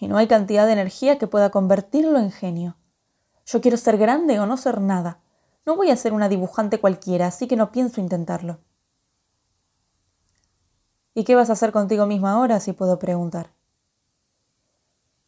y 0.00 0.08
no 0.08 0.16
hay 0.16 0.28
cantidad 0.28 0.64
de 0.64 0.72
energía 0.72 1.18
que 1.18 1.26
pueda 1.26 1.50
convertirlo 1.50 2.18
en 2.18 2.32
genio. 2.32 2.78
Yo 3.44 3.60
quiero 3.60 3.76
ser 3.76 3.98
grande 3.98 4.40
o 4.40 4.46
no 4.46 4.56
ser 4.56 4.80
nada. 4.80 5.20
No 5.66 5.74
voy 5.74 5.90
a 5.90 5.96
ser 5.96 6.12
una 6.12 6.28
dibujante 6.28 6.78
cualquiera, 6.78 7.26
así 7.26 7.48
que 7.48 7.56
no 7.56 7.72
pienso 7.72 8.00
intentarlo. 8.00 8.60
¿Y 11.12 11.24
qué 11.24 11.34
vas 11.34 11.50
a 11.50 11.54
hacer 11.54 11.72
contigo 11.72 12.06
misma 12.06 12.34
ahora, 12.34 12.60
si 12.60 12.72
puedo 12.72 13.00
preguntar? 13.00 13.50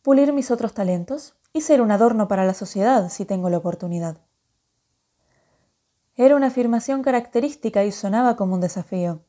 Pulir 0.03 0.33
mis 0.33 0.53
otros 0.53 0.75
talentos 0.75 1.35
y 1.53 1.63
ser 1.63 1.81
un 1.81 1.91
adorno 1.91 2.29
para 2.29 2.47
la 2.47 2.55
sociedad, 2.55 3.09
si 3.09 3.25
tengo 3.25 3.51
la 3.51 3.59
oportunidad. 3.59 4.19
Era 6.15 6.37
una 6.37 6.49
afirmación 6.49 7.03
característica 7.03 7.85
y 7.85 7.91
sonaba 7.91 8.37
como 8.37 8.55
un 8.55 8.61
desafío. 8.61 9.23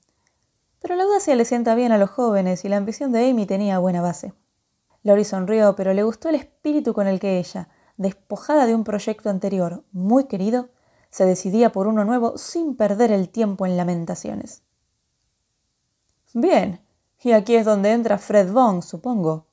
Pero 0.80 0.96
la 0.96 1.04
audacia 1.04 1.36
le 1.36 1.46
sienta 1.46 1.74
bien 1.74 1.92
a 1.92 1.98
los 1.98 2.12
jóvenes 2.12 2.66
y 2.66 2.70
la 2.70 2.78
ambición 2.78 3.12
de 3.12 3.30
Amy 3.30 3.48
tenía 3.48 3.80
buena 3.80 4.02
base. 4.02 4.34
Lori 5.02 5.24
sonrió, 5.24 5.76
pero 5.76 5.94
le 5.94 6.04
gustó 6.04 6.30
el 6.30 6.36
espíritu 6.36 6.94
con 6.94 7.08
el 7.08 7.20
que 7.20 7.40
ella, 7.40 7.68
despojada 7.98 8.68
de 8.68 8.76
un 8.76 8.84
proyecto 8.84 9.30
anterior 9.30 9.84
muy 9.92 10.26
querido, 10.26 10.70
se 11.10 11.26
decidía 11.26 11.72
por 11.72 11.88
uno 11.88 12.06
nuevo 12.06 12.38
sin 12.38 12.76
perder 12.76 13.12
el 13.12 13.30
tiempo 13.30 13.66
en 13.66 13.78
lamentaciones. 13.78 14.64
Bien, 16.34 16.82
y 17.22 17.32
aquí 17.32 17.56
es 17.56 17.66
donde 17.66 17.92
entra 17.92 18.18
Fred 18.18 18.52
Vaughn, 18.52 18.82
supongo. 18.82 19.48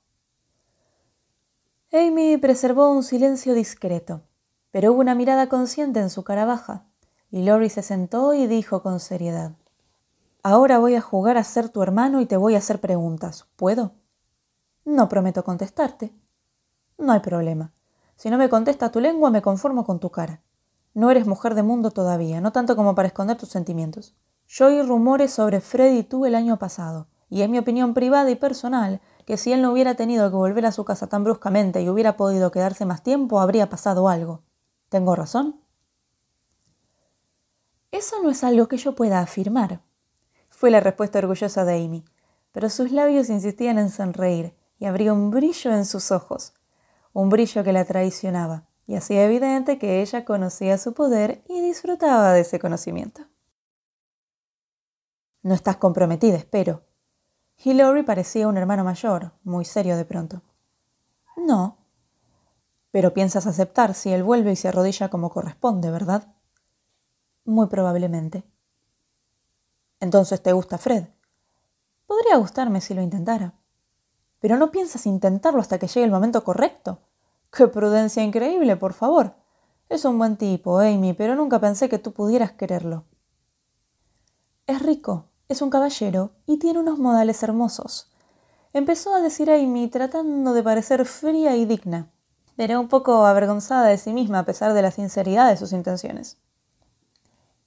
Amy 1.93 2.37
preservó 2.37 2.91
un 2.91 3.03
silencio 3.03 3.55
discreto, 3.55 4.23
pero 4.71 4.93
hubo 4.93 5.01
una 5.01 5.15
mirada 5.15 5.49
consciente 5.49 6.01
en 6.01 6.11
su 6.11 6.25
cara 6.25 6.45
baja, 6.45 6.85
y 7.31 7.43
Lori 7.43 7.71
se 7.71 7.83
sentó 7.83 8.35
y 8.35 8.47
dijo 8.47 8.83
con 8.83 9.01
seriedad. 9.01 9.53
Ahora 10.43 10.79
voy 10.79 10.95
a 10.95 11.01
jugar 11.01 11.39
a 11.39 11.45
ser 11.45 11.71
tu 11.71 11.83
hermano 11.83 12.21
y 12.21 12.27
te 12.27 12.37
voy 12.37 12.55
a 12.55 12.59
hacer 12.59 12.81
preguntas. 12.81 13.47
¿Puedo? 13.57 13.95
No 14.85 15.09
prometo 15.09 15.43
contestarte. 15.43 16.15
No 16.99 17.13
hay 17.13 17.21
problema. 17.21 17.73
Si 18.15 18.31
no 18.31 18.39
me 18.39 18.49
contesta 18.49 18.93
tu 18.93 19.01
lengua, 19.01 19.31
me 19.31 19.43
conformo 19.43 19.85
con 19.85 19.99
tu 19.99 20.11
cara. 20.11 20.43
No 20.97 21.11
eres 21.11 21.27
mujer 21.27 21.55
de 21.55 21.63
mundo 21.63 21.91
todavía, 21.91 22.41
no 22.41 22.53
tanto 22.53 22.75
como 22.75 22.95
para 22.95 23.09
esconder 23.09 23.37
tus 23.37 23.51
sentimientos. 23.51 24.15
Yo 24.49 24.69
oí 24.69 24.81
rumores 24.81 25.31
sobre 25.31 25.61
Fred 25.61 25.93
y 25.93 26.03
tú 26.03 26.25
el 26.25 26.35
año 26.35 26.59
pasado, 26.59 27.07
y 27.29 27.43
es 27.43 27.51
mi 27.51 27.59
opinión 27.59 27.93
privada 27.93 28.31
y 28.31 28.35
personal 28.35 29.03
que 29.27 29.37
si 29.37 29.53
él 29.53 29.61
no 29.61 29.73
hubiera 29.73 29.95
tenido 29.95 30.31
que 30.31 30.37
volver 30.37 30.65
a 30.65 30.73
su 30.73 30.87
casa 30.87 31.07
tan 31.07 31.23
bruscamente 31.23 31.83
y 31.83 31.91
hubiera 31.91 32.17
podido 32.17 32.51
quedarse 32.51 32.87
más 32.87 33.03
tiempo, 33.03 33.41
habría 33.41 33.69
pasado 33.69 34.09
algo. 34.09 34.41
¿Tengo 34.89 35.15
razón? 35.15 35.61
Eso 37.91 38.23
no 38.23 38.31
es 38.31 38.43
algo 38.43 38.67
que 38.67 38.79
yo 38.79 38.95
pueda 38.95 39.21
afirmar, 39.21 39.83
fue 40.49 40.71
la 40.71 40.81
respuesta 40.81 41.19
orgullosa 41.19 41.67
de 41.67 41.85
Amy, 41.85 42.07
pero 42.53 42.71
sus 42.71 42.91
labios 42.91 43.29
insistían 43.29 43.79
en 43.79 43.91
sonreír 43.91 44.57
y 44.79 44.87
habría 44.87 45.13
un 45.13 45.31
brillo 45.31 45.75
en 45.75 45.85
sus 45.85 46.11
ojos, 46.11 46.55
un 47.13 47.29
brillo 47.29 47.65
que 47.65 47.75
la 47.75 47.85
traicionaba, 47.85 48.66
y 48.87 48.95
hacía 48.95 49.25
evidente 49.25 49.79
que 49.79 50.01
ella 50.01 50.25
conocía 50.25 50.79
su 50.79 50.95
poder 50.95 51.43
y 51.49 51.61
disfrutaba 51.61 52.33
de 52.33 52.41
ese 52.41 52.59
conocimiento. 52.59 53.23
No 55.43 55.55
estás 55.55 55.77
comprometida, 55.77 56.37
espero. 56.37 56.85
Hillary 57.63 58.03
parecía 58.03 58.49
un 58.49 58.57
hermano 58.57 58.85
mayor, 58.85 59.33
muy 59.43 59.65
serio 59.65 59.97
de 59.97 60.05
pronto. 60.05 60.43
No. 61.37 61.79
Pero 62.91 63.15
piensas 63.15 63.47
aceptar 63.47 63.95
si 63.95 64.13
él 64.13 64.23
vuelve 64.23 64.53
y 64.53 64.57
se 64.57 64.69
arrodilla 64.69 65.09
como 65.09 65.31
corresponde, 65.31 65.91
¿verdad? 65.91 66.35
Muy 67.45 67.67
probablemente. 67.67 68.45
Entonces 70.01 70.43
te 70.43 70.53
gusta 70.53 70.79
Fred. 70.79 71.07
Podría 72.07 72.37
gustarme 72.37 72.81
si 72.81 72.95
lo 72.95 73.03
intentara. 73.03 73.55
Pero 74.39 74.57
no 74.57 74.71
piensas 74.71 75.07
intentarlo 75.07 75.61
hasta 75.61 75.79
que 75.79 75.89
llegue 75.89 76.05
el 76.05 76.11
momento 76.11 76.45
correcto. 76.45 77.01
¡Qué 77.51 77.69
prudencia 77.69 78.23
increíble, 78.23 78.77
por 78.77 78.93
favor! 78.93 79.35
Es 79.89 80.05
un 80.05 80.19
buen 80.19 80.37
tipo, 80.37 80.79
Amy, 80.79 81.13
pero 81.13 81.37
nunca 81.37 81.61
pensé 81.61 81.89
que 81.89 81.99
tú 81.99 82.13
pudieras 82.13 82.53
quererlo. 82.53 83.05
Es 84.67 84.83
rico, 84.83 85.27
es 85.49 85.63
un 85.63 85.71
caballero 85.71 86.33
y 86.45 86.59
tiene 86.59 86.81
unos 86.81 86.99
modales 86.99 87.43
hermosos. 87.43 88.11
Empezó 88.73 89.15
a 89.15 89.21
decir 89.21 89.51
Amy 89.51 89.89
tratando 89.89 90.53
de 90.53 90.63
parecer 90.63 91.05
fría 91.07 91.57
y 91.57 91.67
digna, 91.67 92.11
pero 92.57 92.81
un 92.81 92.89
poco 92.89 93.25
avergonzada 93.27 93.87
de 93.87 93.97
sí 93.97 94.13
misma 94.13 94.41
a 94.41 94.45
pesar 94.45 94.73
de 94.75 94.83
la 94.83 94.91
sinceridad 94.91 95.49
de 95.49 95.57
sus 95.57 95.73
intenciones. 95.73 96.39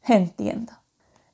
Entiendo. 0.04 0.74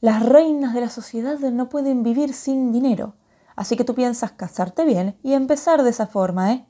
Las 0.02 0.24
reinas 0.24 0.74
de 0.74 0.82
la 0.82 0.90
sociedad 0.90 1.40
no 1.40 1.68
pueden 1.68 2.04
vivir 2.04 2.34
sin 2.34 2.72
dinero, 2.72 3.16
así 3.56 3.76
que 3.76 3.84
tú 3.84 3.96
piensas 3.96 4.34
casarte 4.34 4.86
bien 4.86 5.18
y 5.24 5.34
empezar 5.34 5.82
de 5.82 5.90
esa 5.90 6.06
forma, 6.06 6.54
¿eh? 6.54 6.66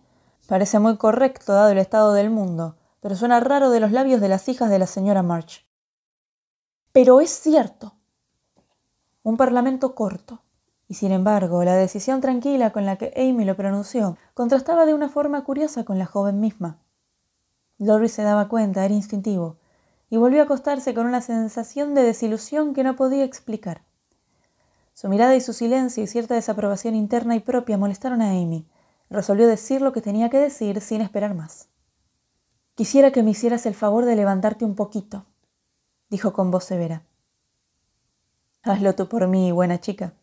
Parece 0.48 0.80
muy 0.80 0.98
correcto 0.98 1.54
dado 1.54 1.70
el 1.70 1.80
estado 1.80 2.14
del 2.14 2.30
mundo, 2.30 2.76
pero 3.02 3.16
suena 3.16 3.40
raro 3.40 3.72
de 3.72 3.80
los 3.80 3.92
labios 3.92 4.22
de 4.22 4.30
las 4.30 4.48
hijas 4.48 4.70
de 4.70 4.80
la 4.80 4.88
señora 4.88 5.24
March. 5.24 5.66
Pero 6.92 7.20
es 7.20 7.32
cierto. 7.32 7.94
Un 9.24 9.38
parlamento 9.38 9.96
corto. 9.96 10.42
Y 10.88 10.94
sin 10.94 11.12
embargo, 11.12 11.64
la 11.64 11.76
decisión 11.76 12.22
tranquila 12.22 12.72
con 12.72 12.86
la 12.86 12.98
que 12.98 13.12
Amy 13.18 13.44
lo 13.44 13.56
pronunció 13.56 14.18
contrastaba 14.36 14.86
de 14.86 14.94
una 14.94 15.10
forma 15.10 15.44
curiosa 15.44 15.84
con 15.84 15.98
la 15.98 16.06
joven 16.06 16.40
misma. 16.40 16.80
Lori 17.80 18.08
se 18.08 18.22
daba 18.22 18.48
cuenta, 18.48 18.86
era 18.86 18.94
instintivo, 18.94 19.58
y 20.12 20.18
volvió 20.18 20.42
a 20.42 20.46
acostarse 20.46 20.94
con 20.94 21.08
una 21.08 21.22
sensación 21.22 21.96
de 21.96 22.04
desilusión 22.04 22.74
que 22.74 22.84
no 22.84 22.96
podía 22.96 23.24
explicar. 23.24 23.82
Su 24.94 25.10
mirada 25.10 25.36
y 25.36 25.42
su 25.42 25.54
silencio 25.54 26.04
y 26.04 26.08
cierta 26.08 26.36
desaprobación 26.36 26.96
interna 26.96 27.36
y 27.36 27.40
propia 27.40 27.78
molestaron 27.78 28.22
a 28.22 28.30
Amy, 28.30 28.66
resolvió 29.10 29.48
decir 29.48 29.82
lo 29.82 29.94
que 29.94 30.02
tenía 30.02 30.30
que 30.30 30.40
decir 30.40 30.82
sin 30.82 31.02
esperar 31.02 31.36
más. 31.36 31.70
Quisiera 32.76 33.12
que 33.12 33.24
me 33.24 33.32
hicieras 33.32 33.66
el 33.66 33.74
favor 33.74 34.06
de 34.06 34.16
levantarte 34.16 34.66
un 34.66 34.76
poquito, 34.76 35.26
dijo 36.10 36.34
con 36.34 36.52
voz 36.52 36.66
severa. 36.66 37.04
Hazlo 38.64 38.96
tú 38.96 39.08
por 39.08 39.28
mí, 39.28 39.52
buena 39.52 39.80
chica. 39.80 40.14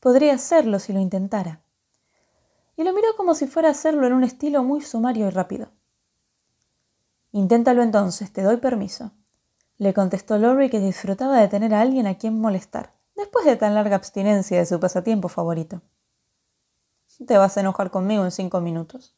Podría 0.00 0.34
hacerlo 0.34 0.78
si 0.78 0.92
lo 0.92 1.00
intentara. 1.00 1.60
Y 2.76 2.84
lo 2.84 2.92
miró 2.92 3.08
como 3.16 3.34
si 3.34 3.46
fuera 3.46 3.68
a 3.68 3.72
hacerlo 3.72 4.06
en 4.06 4.12
un 4.12 4.24
estilo 4.24 4.62
muy 4.62 4.80
sumario 4.80 5.26
y 5.26 5.30
rápido. 5.30 5.70
Inténtalo 7.32 7.82
entonces, 7.82 8.32
te 8.32 8.42
doy 8.42 8.58
permiso, 8.58 9.12
le 9.78 9.94
contestó 9.94 10.38
Lori 10.38 10.70
que 10.70 10.80
disfrutaba 10.80 11.40
de 11.40 11.46
tener 11.46 11.72
a 11.72 11.80
alguien 11.80 12.06
a 12.06 12.16
quien 12.16 12.40
molestar, 12.40 12.94
después 13.14 13.44
de 13.44 13.56
tan 13.56 13.74
larga 13.74 13.94
abstinencia 13.94 14.58
de 14.58 14.66
su 14.66 14.80
pasatiempo 14.80 15.28
favorito. 15.28 15.82
Te 17.26 17.36
vas 17.36 17.56
a 17.56 17.60
enojar 17.60 17.90
conmigo 17.90 18.24
en 18.24 18.30
cinco 18.30 18.60
minutos. 18.60 19.16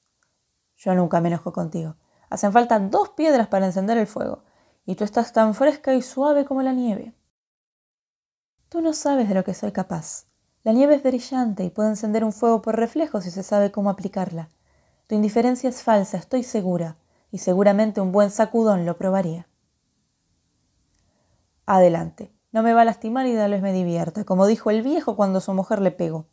Yo 0.76 0.94
nunca 0.94 1.20
me 1.20 1.28
enojo 1.28 1.52
contigo. 1.52 1.96
Hacen 2.30 2.52
falta 2.52 2.78
dos 2.78 3.10
piedras 3.10 3.48
para 3.48 3.66
encender 3.66 3.98
el 3.98 4.06
fuego, 4.06 4.44
y 4.86 4.94
tú 4.94 5.04
estás 5.04 5.32
tan 5.32 5.54
fresca 5.54 5.94
y 5.94 6.00
suave 6.00 6.44
como 6.44 6.62
la 6.62 6.72
nieve. 6.72 7.14
Tú 8.70 8.80
no 8.80 8.94
sabes 8.94 9.28
de 9.28 9.34
lo 9.34 9.44
que 9.44 9.52
soy 9.52 9.72
capaz. 9.72 10.26
La 10.62 10.72
nieve 10.72 10.94
es 10.94 11.02
brillante 11.02 11.64
y 11.64 11.70
puede 11.70 11.90
encender 11.90 12.24
un 12.24 12.32
fuego 12.32 12.62
por 12.62 12.76
reflejo 12.76 13.20
si 13.20 13.30
se 13.30 13.42
sabe 13.42 13.70
cómo 13.72 13.90
aplicarla. 13.90 14.48
Tu 15.06 15.14
indiferencia 15.14 15.68
es 15.68 15.82
falsa, 15.82 16.16
estoy 16.16 16.42
segura, 16.42 16.96
y 17.30 17.38
seguramente 17.38 18.00
un 18.00 18.12
buen 18.12 18.30
sacudón 18.30 18.86
lo 18.86 18.96
probaría. 18.96 19.48
Adelante, 21.66 22.32
no 22.52 22.62
me 22.62 22.72
va 22.72 22.82
a 22.82 22.84
lastimar 22.84 23.26
y 23.26 23.34
tal 23.34 23.50
vez 23.50 23.62
me 23.62 23.72
divierta, 23.72 24.24
como 24.24 24.46
dijo 24.46 24.70
el 24.70 24.82
viejo 24.82 25.16
cuando 25.16 25.40
su 25.40 25.52
mujer 25.52 25.80
le 25.82 25.90
pegó. 25.90 26.26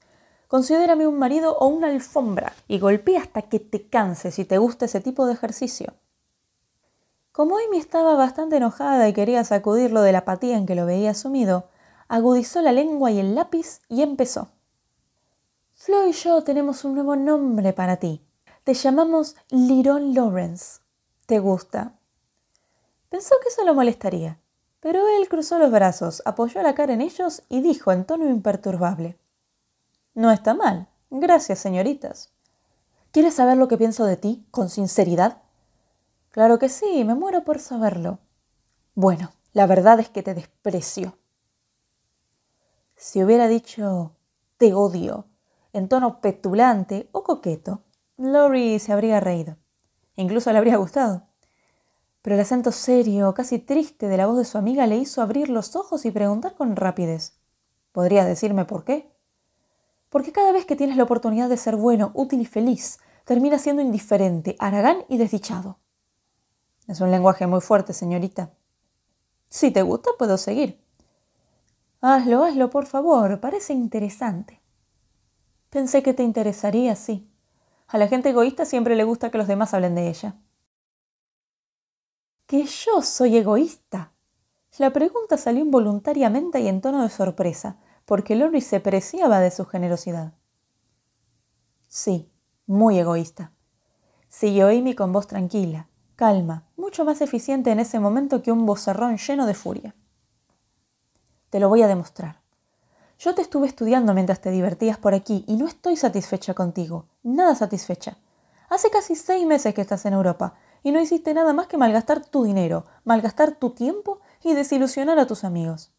Considérame 0.47 1.07
un 1.07 1.19
marido 1.19 1.57
o 1.57 1.67
una 1.67 1.87
alfombra 1.87 2.53
y 2.67 2.79
golpea 2.79 3.21
hasta 3.21 3.41
que 3.41 3.59
te 3.59 3.89
canses 3.89 4.35
si 4.35 4.45
te 4.45 4.57
gusta 4.57 4.85
ese 4.85 5.01
tipo 5.01 5.25
de 5.25 5.33
ejercicio. 5.33 5.93
Como 7.33 7.57
Amy 7.57 7.77
estaba 7.77 8.15
bastante 8.15 8.57
enojada 8.57 9.07
y 9.09 9.13
quería 9.13 9.43
sacudirlo 9.43 10.01
de 10.01 10.13
la 10.13 10.19
apatía 10.19 10.57
en 10.57 10.65
que 10.65 10.75
lo 10.75 10.85
veía 10.85 11.13
sumido, 11.13 11.69
agudizó 12.07 12.61
la 12.61 12.71
lengua 12.71 13.11
y 13.11 13.19
el 13.19 13.35
lápiz 13.35 13.81
y 13.89 14.01
empezó. 14.01 14.49
Flo 15.73 16.07
y 16.07 16.13
yo 16.13 16.43
tenemos 16.43 16.83
un 16.85 16.95
nuevo 16.95 17.15
nombre 17.15 17.73
para 17.73 17.97
ti. 17.97 18.25
Te 18.63 18.73
llamamos 18.73 19.35
Liron 19.49 20.13
Lawrence. 20.13 20.79
¿Te 21.25 21.39
gusta? 21.39 21.93
Pensó 23.09 23.35
que 23.41 23.49
eso 23.49 23.63
lo 23.65 23.75
molestaría, 23.75 24.39
pero 24.79 25.07
él 25.07 25.29
cruzó 25.29 25.59
los 25.59 25.71
brazos, 25.71 26.23
apoyó 26.25 26.61
la 26.61 26.73
cara 26.73 26.93
en 26.93 27.01
ellos 27.01 27.43
y 27.49 27.61
dijo 27.61 27.91
en 27.91 28.05
tono 28.05 28.27
imperturbable. 28.27 29.17
No 30.17 30.31
está 30.31 30.55
mal. 30.55 30.87
Gracias, 31.11 31.59
señoritas. 31.59 32.31
¿Quieres 33.11 33.35
saber 33.35 33.55
lo 33.55 33.67
que 33.67 33.77
pienso 33.77 34.03
de 34.03 34.17
ti 34.17 34.47
con 34.49 34.71
sinceridad? 34.71 35.43
Claro 36.31 36.57
que 36.57 36.69
sí, 36.69 37.03
me 37.03 37.13
muero 37.13 37.43
por 37.43 37.59
saberlo. 37.59 38.17
Bueno, 38.95 39.31
la 39.53 39.67
verdad 39.67 39.99
es 39.99 40.09
que 40.09 40.23
te 40.23 40.33
desprecio. 40.33 41.19
Si 42.95 43.23
hubiera 43.23 43.47
dicho 43.47 44.15
te 44.57 44.73
odio 44.73 45.27
en 45.71 45.87
tono 45.87 46.19
petulante 46.19 47.09
o 47.11 47.23
coqueto, 47.23 47.83
Lori 48.17 48.79
se 48.79 48.93
habría 48.93 49.19
reído. 49.19 49.57
Incluso 50.15 50.51
le 50.51 50.57
habría 50.57 50.77
gustado. 50.77 51.27
Pero 52.23 52.37
el 52.37 52.41
acento 52.41 52.71
serio, 52.71 53.35
casi 53.35 53.59
triste 53.59 54.07
de 54.07 54.17
la 54.17 54.25
voz 54.25 54.37
de 54.39 54.45
su 54.45 54.57
amiga 54.57 54.87
le 54.87 54.97
hizo 54.97 55.21
abrir 55.21 55.49
los 55.49 55.75
ojos 55.75 56.05
y 56.05 56.11
preguntar 56.11 56.55
con 56.55 56.75
rapidez. 56.75 57.37
¿Podría 57.91 58.25
decirme 58.25 58.65
por 58.65 58.83
qué? 58.83 59.15
Porque 60.09 60.31
cada 60.31 60.51
vez 60.51 60.65
que 60.65 60.75
tienes 60.75 60.97
la 60.97 61.03
oportunidad 61.03 61.49
de 61.49 61.57
ser 61.57 61.75
bueno, 61.75 62.11
útil 62.13 62.41
y 62.41 62.45
feliz, 62.45 62.99
terminas 63.25 63.61
siendo 63.61 63.81
indiferente, 63.81 64.55
aragán 64.59 65.03
y 65.09 65.17
desdichado. 65.17 65.79
Es 66.87 67.01
un 67.01 67.11
lenguaje 67.11 67.47
muy 67.47 67.59
fuerte, 67.59 67.93
señorita. 67.93 68.51
Si 69.49 69.71
te 69.71 69.81
gusta, 69.81 70.11
puedo 70.17 70.37
seguir. 70.37 70.81
Hazlo, 72.01 72.43
hazlo, 72.43 72.69
por 72.69 72.85
favor. 72.85 73.39
Parece 73.39 73.73
interesante. 73.73 74.61
Pensé 75.69 76.01
que 76.03 76.13
te 76.13 76.23
interesaría, 76.23 76.95
sí. 76.95 77.29
A 77.87 77.97
la 77.97 78.07
gente 78.07 78.29
egoísta 78.29 78.65
siempre 78.65 78.95
le 78.95 79.03
gusta 79.03 79.29
que 79.31 79.37
los 79.37 79.47
demás 79.47 79.73
hablen 79.73 79.95
de 79.95 80.09
ella. 80.09 80.35
¿Que 82.45 82.63
yo 82.63 83.01
soy 83.01 83.37
egoísta? 83.37 84.13
La 84.77 84.93
pregunta 84.93 85.37
salió 85.37 85.61
involuntariamente 85.61 86.61
y 86.61 86.67
en 86.67 86.81
tono 86.81 87.03
de 87.03 87.09
sorpresa, 87.09 87.77
porque 88.07 88.37
Lori 88.37 88.61
se 88.61 88.79
preciaba 88.79 89.41
de 89.41 89.51
su 89.51 89.65
generosidad. 89.65 90.31
Sí, 91.89 92.31
muy 92.65 92.97
egoísta. 92.97 93.51
Siguió 94.29 94.69
Amy 94.69 94.95
con 94.95 95.11
voz 95.11 95.27
tranquila, 95.27 95.89
calma, 96.15 96.69
mucho 96.77 97.03
más 97.03 97.19
eficiente 97.19 97.69
en 97.69 97.81
ese 97.81 97.99
momento 97.99 98.41
que 98.41 98.53
un 98.53 98.65
vocerrón 98.65 99.17
lleno 99.17 99.45
de 99.45 99.53
furia. 99.53 99.93
Te 101.49 101.59
lo 101.59 101.67
voy 101.67 101.81
a 101.81 101.87
demostrar. 101.87 102.39
Yo 103.19 103.35
te 103.35 103.41
estuve 103.41 103.67
estudiando 103.67 104.13
mientras 104.13 104.39
te 104.39 104.51
divertías 104.51 104.97
por 104.97 105.13
aquí 105.13 105.43
y 105.45 105.57
no 105.57 105.67
estoy 105.67 105.97
satisfecha 105.97 106.53
contigo, 106.53 107.09
nada 107.23 107.55
satisfecha. 107.55 108.17
Hace 108.69 108.89
casi 108.89 109.17
seis 109.17 109.45
meses 109.45 109.73
que 109.73 109.81
estás 109.81 110.05
en 110.05 110.13
Europa 110.13 110.55
y 110.81 110.93
no 110.93 111.01
hiciste 111.01 111.33
nada 111.33 111.51
más 111.51 111.67
que 111.67 111.77
malgastar 111.77 112.25
tu 112.25 112.45
dinero, 112.45 112.85
malgastar 113.03 113.55
tu 113.55 113.71
tiempo 113.71 114.21
y 114.45 114.53
desilusionar 114.53 115.19
a 115.19 115.27
tus 115.27 115.43
amigos. 115.43 115.91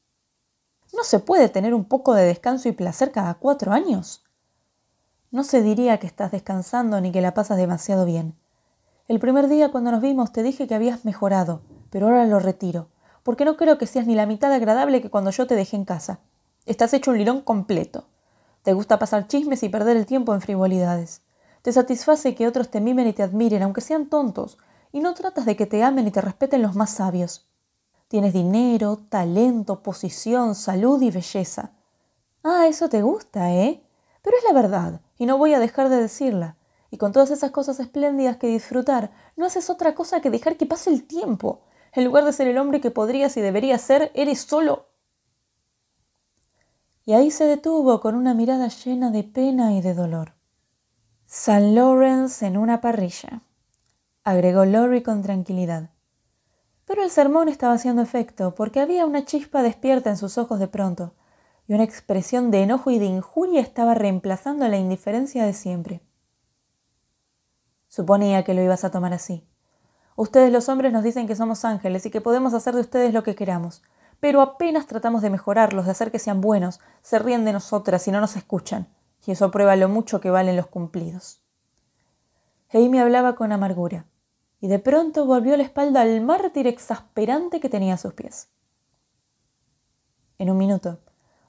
¿No 0.93 1.05
se 1.05 1.19
puede 1.19 1.49
tener 1.49 1.75
un 1.75 1.85
poco 1.85 2.15
de 2.15 2.25
descanso 2.25 2.69
y 2.69 2.73
placer 2.73 3.13
cada 3.13 3.35
cuatro 3.35 3.73
años? 3.73 4.25
No 5.31 5.45
se 5.45 5.63
diría 5.63 5.99
que 5.99 6.07
estás 6.07 6.33
descansando 6.33 7.01
ni 7.01 7.13
que 7.13 7.21
la 7.21 7.35
pasas 7.35 7.59
demasiado 7.59 8.07
bien. 8.07 8.35
El 9.07 9.21
primer 9.21 9.49
día 9.49 9.71
cuando 9.71 9.91
nos 9.91 10.01
vimos 10.01 10.33
te 10.33 10.43
dije 10.43 10.67
que 10.67 10.75
habías 10.75 11.05
mejorado, 11.05 11.61
pero 11.91 12.07
ahora 12.07 12.25
lo 12.27 12.39
retiro, 12.41 12.89
porque 13.23 13.45
no 13.45 13.57
creo 13.57 13.77
que 13.77 13.87
seas 13.87 14.07
ni 14.07 14.15
la 14.15 14.25
mitad 14.25 14.53
agradable 14.53 15.03
que 15.03 15.11
cuando 15.11 15.31
yo 15.31 15.47
te 15.47 15.55
dejé 15.55 15.77
en 15.77 15.85
casa. 15.85 16.21
Estás 16.65 16.95
hecho 16.95 17.11
un 17.11 17.19
lirón 17.19 17.43
completo. 17.43 18.09
Te 18.63 18.73
gusta 18.73 18.99
pasar 18.99 19.29
chismes 19.29 19.63
y 19.63 19.69
perder 19.69 19.97
el 19.99 20.07
tiempo 20.07 20.35
en 20.35 20.41
frivolidades. 20.41 21.23
Te 21.63 21.73
satisface 21.73 22.35
que 22.35 22.47
otros 22.47 22.71
te 22.71 22.81
mimen 22.81 23.07
y 23.07 23.13
te 23.13 23.23
admiren, 23.23 23.63
aunque 23.63 23.83
sean 23.83 24.07
tontos, 24.07 24.59
y 24.93 25.01
no 25.01 25.13
tratas 25.13 25.45
de 25.45 25.57
que 25.57 25.67
te 25.67 25.83
amen 25.83 26.07
y 26.07 26.11
te 26.11 26.23
respeten 26.23 26.63
los 26.63 26.75
más 26.75 26.91
sabios. 26.91 27.47
Tienes 28.09 28.33
dinero, 28.33 28.97
talento, 29.11 29.83
posición, 29.83 30.55
salud 30.55 31.01
y 31.03 31.11
belleza. 31.11 31.73
Ah, 32.43 32.67
eso 32.67 32.89
te 32.89 33.03
gusta, 33.03 33.53
¿eh? 33.53 33.83
Pero 34.23 34.37
es 34.39 34.45
la 34.45 34.55
verdad, 34.55 35.03
y 35.19 35.27
no 35.27 35.37
voy 35.37 35.53
a 35.53 35.59
dejar 35.59 35.91
de 35.91 35.97
decirla. 35.97 36.57
Y 36.91 36.97
con 36.97 37.13
todas 37.13 37.31
esas 37.31 37.51
cosas 37.51 37.81
espléndidas 37.81 38.39
que 38.39 38.47
disfrutar, 38.47 39.11
no 39.37 39.45
haces 39.45 39.69
otra 39.69 39.95
cosa 39.95 40.23
que 40.23 40.31
dejar 40.31 40.57
que 40.57 40.65
pase 40.65 40.89
el 40.89 41.07
tiempo. 41.07 41.61
En 41.93 42.05
lugar 42.05 42.25
de 42.25 42.33
ser 42.33 42.47
el 42.49 42.57
hombre 42.57 42.81
que 42.81 42.91
podrías 42.91 43.37
y 43.37 43.43
deberías 43.43 43.83
ser, 43.83 44.11
eres 44.15 44.41
solo... 44.41 44.89
Y 47.05 47.15
ahí 47.15 47.31
se 47.31 47.45
detuvo 47.45 48.01
con 48.01 48.15
una 48.15 48.35
mirada 48.35 48.69
llena 48.69 49.11
de 49.11 49.25
pena 49.25 49.73
y 49.73 49.81
de 49.81 49.95
dolor. 49.95 50.35
San 51.25 51.75
Lawrence 51.75 52.47
en 52.47 52.59
una 52.59 52.83
parrilla, 52.83 53.43
agregó 54.25 54.67
Lori 54.67 55.03
con 55.03 55.23
tranquilidad. 55.23 55.91
Pero 56.89 57.03
el 57.03 57.11
sermón 57.11 57.51
estaba 57.51 57.75
haciendo 57.75 58.01
efecto, 58.01 58.55
porque 58.55 58.81
había 58.81 59.05
una 59.05 59.27
chispa 59.27 59.63
despierta 59.63 60.09
en 60.09 60.17
sus 60.17 60.39
ojos 60.39 60.59
de 60.59 60.69
pronto, 60.69 61.13
y 61.67 61.75
una 61.75 61.85
expresión 61.85 62.51
de 62.51 62.63
enojo 62.63 62.91
y 62.91 62.99
de 62.99 63.05
injuria 63.05 63.61
estaba 63.61 63.93
reemplazando 63.93 64.67
la 64.69 64.79
indiferencia 64.79 65.45
de 65.45 65.53
siempre. 65.53 66.01
Suponía 67.89 68.43
que 68.43 68.55
lo 68.55 68.63
ibas 68.63 68.85
a 68.85 68.91
tomar 68.91 69.13
así. 69.13 69.47
Ustedes 70.17 70.51
los 70.51 70.71
hombres 70.71 70.91
nos 70.91 71.05
dicen 71.05 71.27
que 71.27 71.37
somos 71.37 71.67
ángeles 71.67 72.07
y 72.07 72.11
que 72.11 72.23
podemos 72.23 72.55
hacer 72.55 72.75
de 72.75 72.81
ustedes 72.81 73.13
lo 73.13 73.23
que 73.23 73.35
queramos, 73.35 73.83
pero 74.19 74.41
apenas 74.41 74.87
tratamos 74.87 75.21
de 75.21 75.29
mejorarlos, 75.29 75.85
de 75.85 75.91
hacer 75.91 76.11
que 76.11 76.19
sean 76.19 76.41
buenos, 76.41 76.81
se 77.03 77.19
ríen 77.19 77.45
de 77.45 77.53
nosotras 77.53 78.09
y 78.09 78.13
no 78.13 78.21
nos 78.23 78.35
escuchan, 78.35 78.89
y 79.27 79.33
eso 79.33 79.51
prueba 79.51 79.77
lo 79.77 79.91
mucho 79.91 80.23
que 80.23 80.31
valen 80.31 80.57
los 80.57 80.69
cumplidos. 80.69 81.43
Amy 82.73 82.99
hablaba 82.99 83.35
con 83.35 83.53
amargura, 83.53 84.07
y 84.61 84.69
de 84.69 84.79
pronto 84.79 85.25
volvió 85.27 85.57
la 85.57 85.63
espalda 85.63 86.01
al 86.03 86.21
mártir 86.21 86.67
exasperante 86.67 87.61
que 87.61 87.69
tenía 87.69 87.95
a 87.95 87.99
sus 87.99 88.15
pies. 88.15 88.49
En 90.39 90.51
un 90.51 90.59
minuto, 90.59 90.99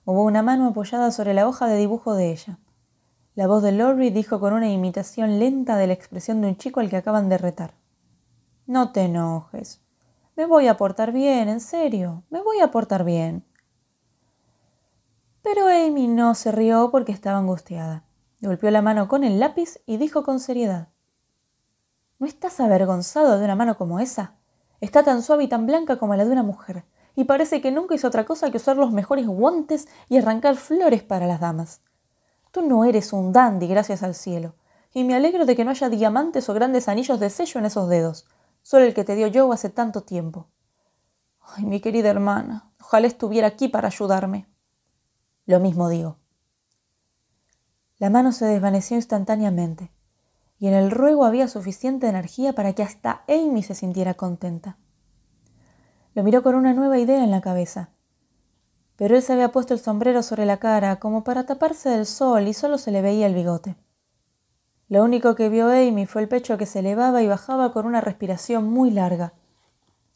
hubo 0.05 0.23
una 0.23 0.41
mano 0.41 0.67
apoyada 0.67 1.11
sobre 1.11 1.33
la 1.33 1.47
hoja 1.47 1.67
de 1.67 1.77
dibujo 1.77 2.13
de 2.13 2.31
ella. 2.31 2.59
La 3.35 3.47
voz 3.47 3.63
de 3.63 3.71
Lorry 3.71 4.09
dijo 4.09 4.39
con 4.39 4.53
una 4.53 4.69
imitación 4.69 5.39
lenta 5.39 5.77
de 5.77 5.87
la 5.87 5.93
expresión 5.93 6.41
de 6.41 6.47
un 6.47 6.57
chico 6.57 6.79
al 6.79 6.89
que 6.89 6.97
acaban 6.97 7.29
de 7.29 7.37
retar. 7.37 7.73
No 8.65 8.91
te 8.91 9.01
enojes. 9.01 9.81
Me 10.35 10.45
voy 10.45 10.67
a 10.67 10.77
portar 10.77 11.11
bien, 11.11 11.49
en 11.49 11.59
serio. 11.59 12.23
Me 12.29 12.41
voy 12.41 12.59
a 12.59 12.71
portar 12.71 13.03
bien. 13.03 13.45
Pero 15.41 15.67
Amy 15.67 16.07
no 16.07 16.35
se 16.35 16.51
rió 16.51 16.89
porque 16.91 17.11
estaba 17.11 17.37
angustiada. 17.37 18.03
Golpeó 18.41 18.71
la 18.71 18.81
mano 18.81 19.07
con 19.07 19.23
el 19.23 19.39
lápiz 19.39 19.79
y 19.85 19.97
dijo 19.97 20.23
con 20.23 20.39
seriedad. 20.39 20.89
¿No 22.19 22.27
estás 22.27 22.59
avergonzado 22.59 23.39
de 23.39 23.45
una 23.45 23.55
mano 23.55 23.77
como 23.77 24.01
esa? 24.01 24.35
Está 24.81 25.03
tan 25.03 25.23
suave 25.23 25.45
y 25.45 25.47
tan 25.47 25.65
blanca 25.65 25.97
como 25.97 26.15
la 26.15 26.25
de 26.25 26.31
una 26.31 26.43
mujer, 26.43 26.83
y 27.15 27.23
parece 27.23 27.61
que 27.61 27.71
nunca 27.71 27.95
hizo 27.95 28.09
otra 28.09 28.25
cosa 28.25 28.51
que 28.51 28.57
usar 28.57 28.75
los 28.75 28.91
mejores 28.91 29.25
guantes 29.25 29.87
y 30.09 30.17
arrancar 30.17 30.57
flores 30.57 31.01
para 31.01 31.27
las 31.27 31.39
damas. 31.39 31.81
Tú 32.51 32.61
no 32.61 32.83
eres 32.83 33.13
un 33.13 33.31
dandy, 33.31 33.67
gracias 33.67 34.03
al 34.03 34.15
cielo, 34.15 34.55
y 34.93 35.05
me 35.05 35.15
alegro 35.15 35.45
de 35.45 35.55
que 35.55 35.63
no 35.63 35.71
haya 35.71 35.87
diamantes 35.87 36.49
o 36.49 36.53
grandes 36.53 36.89
anillos 36.89 37.21
de 37.21 37.29
sello 37.29 37.57
en 37.57 37.67
esos 37.67 37.87
dedos, 37.87 38.27
solo 38.63 38.83
el 38.83 38.93
que 38.93 39.05
te 39.05 39.15
dio 39.15 39.31
Joe 39.33 39.53
hace 39.53 39.69
tanto 39.69 40.01
tiempo. 40.01 40.47
Ay, 41.39 41.63
mi 41.63 41.79
querida 41.79 42.09
hermana, 42.09 42.69
ojalá 42.81 43.07
estuviera 43.07 43.47
aquí 43.47 43.69
para 43.69 43.87
ayudarme. 43.87 44.45
Lo 45.45 45.61
mismo 45.61 45.87
digo. 45.87 46.17
La 47.97 48.09
mano 48.09 48.33
se 48.33 48.45
desvaneció 48.45 48.97
instantáneamente, 48.97 49.91
y 50.59 50.67
en 50.67 50.73
el 50.73 50.91
ruego 50.91 51.25
había 51.25 51.47
suficiente 51.47 52.07
energía 52.07 52.53
para 52.53 52.73
que 52.73 52.83
hasta 52.83 53.23
Amy 53.27 53.63
se 53.63 53.75
sintiera 53.75 54.13
contenta. 54.15 54.77
Lo 56.13 56.23
miró 56.23 56.43
con 56.43 56.55
una 56.55 56.73
nueva 56.73 56.99
idea 56.99 57.23
en 57.23 57.31
la 57.31 57.41
cabeza. 57.41 57.91
Pero 58.97 59.15
él 59.15 59.21
se 59.21 59.31
había 59.31 59.53
puesto 59.53 59.73
el 59.73 59.79
sombrero 59.79 60.21
sobre 60.21 60.45
la 60.45 60.57
cara 60.57 60.99
como 60.99 61.23
para 61.23 61.45
taparse 61.45 61.89
del 61.89 62.05
sol 62.05 62.47
y 62.47 62.53
solo 62.53 62.77
se 62.77 62.91
le 62.91 63.01
veía 63.01 63.27
el 63.27 63.33
bigote. 63.33 63.77
Lo 64.89 65.03
único 65.03 65.35
que 65.35 65.47
vio 65.47 65.69
Amy 65.69 66.05
fue 66.05 66.23
el 66.23 66.27
pecho 66.27 66.57
que 66.57 66.65
se 66.65 66.79
elevaba 66.79 67.21
y 67.21 67.27
bajaba 67.27 67.71
con 67.71 67.85
una 67.85 68.01
respiración 68.01 68.69
muy 68.69 68.91
larga, 68.91 69.33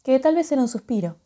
que 0.02 0.18
tal 0.18 0.34
vez 0.34 0.52
era 0.52 0.60
un 0.60 0.68
suspiro. 0.68 1.16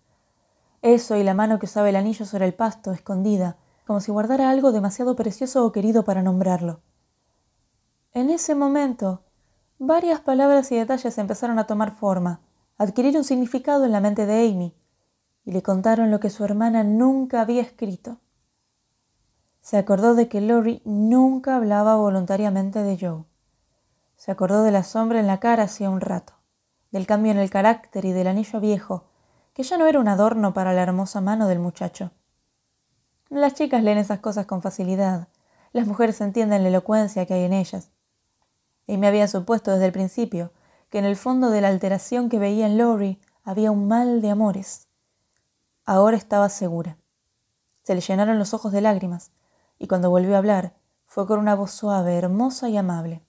Eso 0.82 1.16
y 1.16 1.24
la 1.24 1.34
mano 1.34 1.58
que 1.58 1.66
usaba 1.66 1.88
el 1.88 1.96
anillo 1.96 2.24
sobre 2.24 2.44
el 2.44 2.54
pasto, 2.54 2.92
escondida, 2.92 3.56
como 3.84 4.00
si 4.00 4.12
guardara 4.12 4.50
algo 4.50 4.70
demasiado 4.70 5.16
precioso 5.16 5.64
o 5.64 5.72
querido 5.72 6.04
para 6.04 6.22
nombrarlo. 6.22 6.82
En 8.14 8.30
ese 8.30 8.54
momento, 8.54 9.22
varias 9.78 10.20
palabras 10.20 10.72
y 10.72 10.76
detalles 10.76 11.18
empezaron 11.18 11.58
a 11.58 11.66
tomar 11.66 11.92
forma, 11.92 12.40
adquirir 12.78 13.16
un 13.16 13.24
significado 13.24 13.84
en 13.84 13.92
la 13.92 14.00
mente 14.00 14.24
de 14.24 14.48
Amy, 14.48 14.74
y 15.44 15.52
le 15.52 15.62
contaron 15.62 16.10
lo 16.10 16.18
que 16.18 16.30
su 16.30 16.44
hermana 16.44 16.84
nunca 16.84 17.40
había 17.40 17.62
escrito. 17.62 18.18
Se 19.60 19.76
acordó 19.76 20.14
de 20.14 20.28
que 20.28 20.40
Lori 20.40 20.80
nunca 20.84 21.56
hablaba 21.56 21.96
voluntariamente 21.96 22.82
de 22.82 22.98
Joe. 22.98 23.24
Se 24.16 24.30
acordó 24.30 24.62
de 24.62 24.72
la 24.72 24.84
sombra 24.84 25.20
en 25.20 25.26
la 25.26 25.38
cara 25.40 25.64
hacía 25.64 25.90
un 25.90 26.00
rato, 26.00 26.32
del 26.90 27.06
cambio 27.06 27.32
en 27.32 27.38
el 27.38 27.50
carácter 27.50 28.04
y 28.06 28.12
del 28.12 28.28
anillo 28.28 28.58
viejo, 28.60 29.04
que 29.52 29.62
ya 29.62 29.76
no 29.76 29.86
era 29.86 30.00
un 30.00 30.08
adorno 30.08 30.54
para 30.54 30.72
la 30.72 30.82
hermosa 30.82 31.20
mano 31.20 31.46
del 31.46 31.58
muchacho. 31.58 32.10
Las 33.28 33.54
chicas 33.54 33.82
leen 33.82 33.98
esas 33.98 34.20
cosas 34.20 34.46
con 34.46 34.62
facilidad, 34.62 35.28
las 35.72 35.86
mujeres 35.86 36.20
entienden 36.22 36.62
la 36.62 36.70
elocuencia 36.70 37.26
que 37.26 37.34
hay 37.34 37.44
en 37.44 37.52
ellas. 37.52 37.90
Y 38.88 38.96
me 38.96 39.06
había 39.06 39.28
supuesto 39.28 39.70
desde 39.70 39.86
el 39.86 39.92
principio 39.92 40.50
que 40.88 40.98
en 40.98 41.04
el 41.04 41.14
fondo 41.14 41.50
de 41.50 41.60
la 41.60 41.68
alteración 41.68 42.30
que 42.30 42.38
veía 42.38 42.66
en 42.66 42.78
Lori 42.78 43.20
había 43.44 43.70
un 43.70 43.86
mal 43.86 44.22
de 44.22 44.30
amores. 44.30 44.88
Ahora 45.84 46.16
estaba 46.16 46.48
segura. 46.48 46.96
Se 47.82 47.94
le 47.94 48.00
llenaron 48.00 48.38
los 48.38 48.54
ojos 48.54 48.72
de 48.72 48.80
lágrimas, 48.80 49.30
y 49.78 49.88
cuando 49.88 50.08
volvió 50.08 50.34
a 50.34 50.38
hablar, 50.38 50.74
fue 51.04 51.26
con 51.26 51.38
una 51.38 51.54
voz 51.54 51.70
suave, 51.70 52.16
hermosa 52.16 52.70
y 52.70 52.78
amable. 52.78 53.22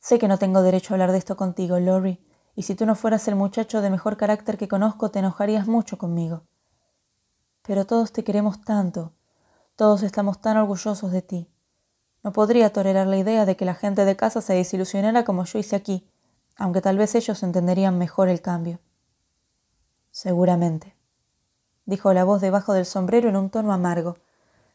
Sé 0.00 0.18
que 0.18 0.28
no 0.28 0.38
tengo 0.38 0.62
derecho 0.62 0.92
a 0.92 0.94
hablar 0.94 1.12
de 1.12 1.18
esto 1.18 1.36
contigo, 1.36 1.78
Lori, 1.78 2.26
y 2.54 2.62
si 2.62 2.74
tú 2.74 2.86
no 2.86 2.94
fueras 2.94 3.28
el 3.28 3.36
muchacho 3.36 3.82
de 3.82 3.90
mejor 3.90 4.16
carácter 4.16 4.56
que 4.56 4.68
conozco, 4.68 5.10
te 5.10 5.18
enojarías 5.18 5.68
mucho 5.68 5.98
conmigo. 5.98 6.44
Pero 7.62 7.86
todos 7.86 8.12
te 8.12 8.24
queremos 8.24 8.62
tanto, 8.62 9.12
todos 9.76 10.02
estamos 10.02 10.40
tan 10.40 10.56
orgullosos 10.56 11.12
de 11.12 11.20
ti. 11.20 11.52
No 12.22 12.32
podría 12.32 12.72
tolerar 12.72 13.06
la 13.06 13.16
idea 13.16 13.46
de 13.46 13.56
que 13.56 13.64
la 13.64 13.74
gente 13.74 14.04
de 14.04 14.16
casa 14.16 14.40
se 14.40 14.54
desilusionara 14.54 15.24
como 15.24 15.44
yo 15.44 15.58
hice 15.58 15.76
aquí, 15.76 16.06
aunque 16.56 16.80
tal 16.80 16.98
vez 16.98 17.14
ellos 17.14 17.42
entenderían 17.42 17.98
mejor 17.98 18.28
el 18.28 18.40
cambio. 18.40 18.78
Seguramente, 20.10 20.94
dijo 21.84 22.12
la 22.12 22.24
voz 22.24 22.40
debajo 22.40 22.74
del 22.74 22.86
sombrero 22.86 23.28
en 23.28 23.36
un 23.36 23.50
tono 23.50 23.72
amargo, 23.72 24.18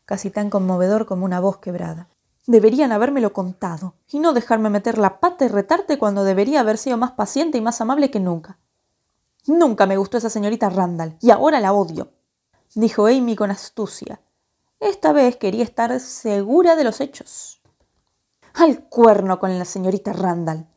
casi 0.05 0.29
tan 0.29 0.49
conmovedor 0.49 1.05
como 1.05 1.25
una 1.25 1.39
voz 1.39 1.57
quebrada. 1.57 2.09
Deberían 2.47 2.91
habérmelo 2.91 3.33
contado, 3.33 3.93
y 4.09 4.19
no 4.19 4.33
dejarme 4.33 4.69
meter 4.69 4.97
la 4.97 5.19
pata 5.19 5.45
y 5.45 5.49
retarte 5.49 5.99
cuando 5.99 6.23
debería 6.23 6.61
haber 6.61 6.77
sido 6.77 6.97
más 6.97 7.11
paciente 7.11 7.57
y 7.57 7.61
más 7.61 7.81
amable 7.81 8.09
que 8.09 8.19
nunca. 8.19 8.57
Nunca 9.45 9.85
me 9.85 9.97
gustó 9.97 10.17
esa 10.17 10.29
señorita 10.29 10.69
Randall, 10.69 11.17
y 11.21 11.31
ahora 11.31 11.59
la 11.59 11.73
odio, 11.73 12.11
dijo 12.73 13.07
Amy 13.07 13.35
con 13.35 13.51
astucia. 13.51 14.21
Esta 14.79 15.11
vez 15.11 15.37
quería 15.37 15.63
estar 15.63 15.99
segura 15.99 16.75
de 16.75 16.83
los 16.83 17.01
hechos. 17.01 17.61
Al 18.53 18.83
cuerno 18.83 19.39
con 19.39 19.57
la 19.57 19.65
señorita 19.65 20.13
Randall. 20.13 20.67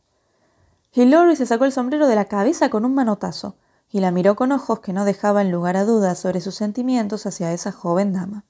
Y 0.93 1.05
Lori 1.05 1.37
se 1.37 1.47
sacó 1.47 1.67
el 1.67 1.73
sombrero 1.73 2.09
de 2.09 2.17
la 2.17 2.25
cabeza 2.25 2.71
con 2.71 2.85
un 2.85 2.95
manotazo, 2.95 3.57
y 3.91 4.01
la 4.01 4.11
miró 4.11 4.37
con 4.37 4.53
ojos 4.53 4.81
que 4.81 4.93
no 4.93 5.05
dejaban 5.05 5.51
lugar 5.51 5.77
a 5.77 5.85
dudas 5.85 6.19
sobre 6.19 6.41
sus 6.41 6.55
sentimientos 6.55 7.27
hacia 7.27 7.53
esa 7.53 7.73
joven 7.73 8.13
dama. 8.13 8.45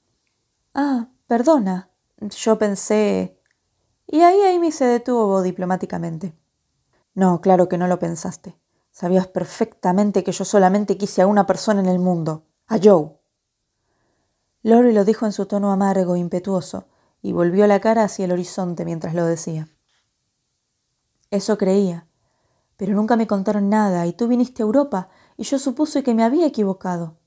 Ah, 0.73 1.09
perdona, 1.27 1.89
yo 2.19 2.57
pensé... 2.57 3.37
Y 4.07 4.21
ahí 4.21 4.55
Amy 4.55 4.71
se 4.71 4.85
detuvo 4.85 5.41
diplomáticamente. 5.41 6.33
No, 7.13 7.41
claro 7.41 7.69
que 7.69 7.77
no 7.77 7.87
lo 7.87 7.99
pensaste. 7.99 8.57
Sabías 8.91 9.27
perfectamente 9.27 10.23
que 10.23 10.31
yo 10.31 10.43
solamente 10.43 10.97
quise 10.97 11.21
a 11.21 11.27
una 11.27 11.45
persona 11.45 11.79
en 11.79 11.87
el 11.87 11.99
mundo, 11.99 12.43
a 12.67 12.77
Joe. 12.81 13.20
Lori 14.63 14.93
lo 14.93 15.05
dijo 15.05 15.25
en 15.25 15.31
su 15.31 15.47
tono 15.47 15.71
amargo 15.71 16.15
e 16.15 16.19
impetuoso, 16.19 16.85
y 17.21 17.31
volvió 17.33 17.65
la 17.67 17.79
cara 17.79 18.03
hacia 18.03 18.25
el 18.25 18.31
horizonte 18.31 18.85
mientras 18.85 19.13
lo 19.15 19.25
decía. 19.25 19.69
Eso 21.31 21.57
creía, 21.57 22.07
pero 22.77 22.93
nunca 22.93 23.15
me 23.15 23.27
contaron 23.27 23.69
nada, 23.69 24.05
y 24.05 24.13
tú 24.13 24.27
viniste 24.27 24.61
a 24.61 24.65
Europa, 24.65 25.09
y 25.37 25.43
yo 25.43 25.57
supuse 25.57 26.03
que 26.03 26.13
me 26.13 26.23
había 26.23 26.45
equivocado. 26.45 27.17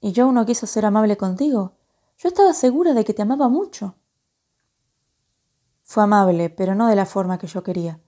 ¿Y 0.00 0.14
Joe 0.14 0.32
no 0.32 0.44
quiso 0.44 0.66
ser 0.66 0.84
amable 0.84 1.16
contigo? 1.16 1.76
Yo 2.18 2.28
estaba 2.28 2.52
segura 2.52 2.94
de 2.94 3.04
que 3.04 3.14
te 3.14 3.22
amaba 3.22 3.48
mucho. 3.48 3.96
Fue 5.82 6.02
amable, 6.02 6.50
pero 6.50 6.74
no 6.74 6.88
de 6.88 6.96
la 6.96 7.06
forma 7.06 7.38
que 7.38 7.46
yo 7.46 7.62
quería. 7.62 8.00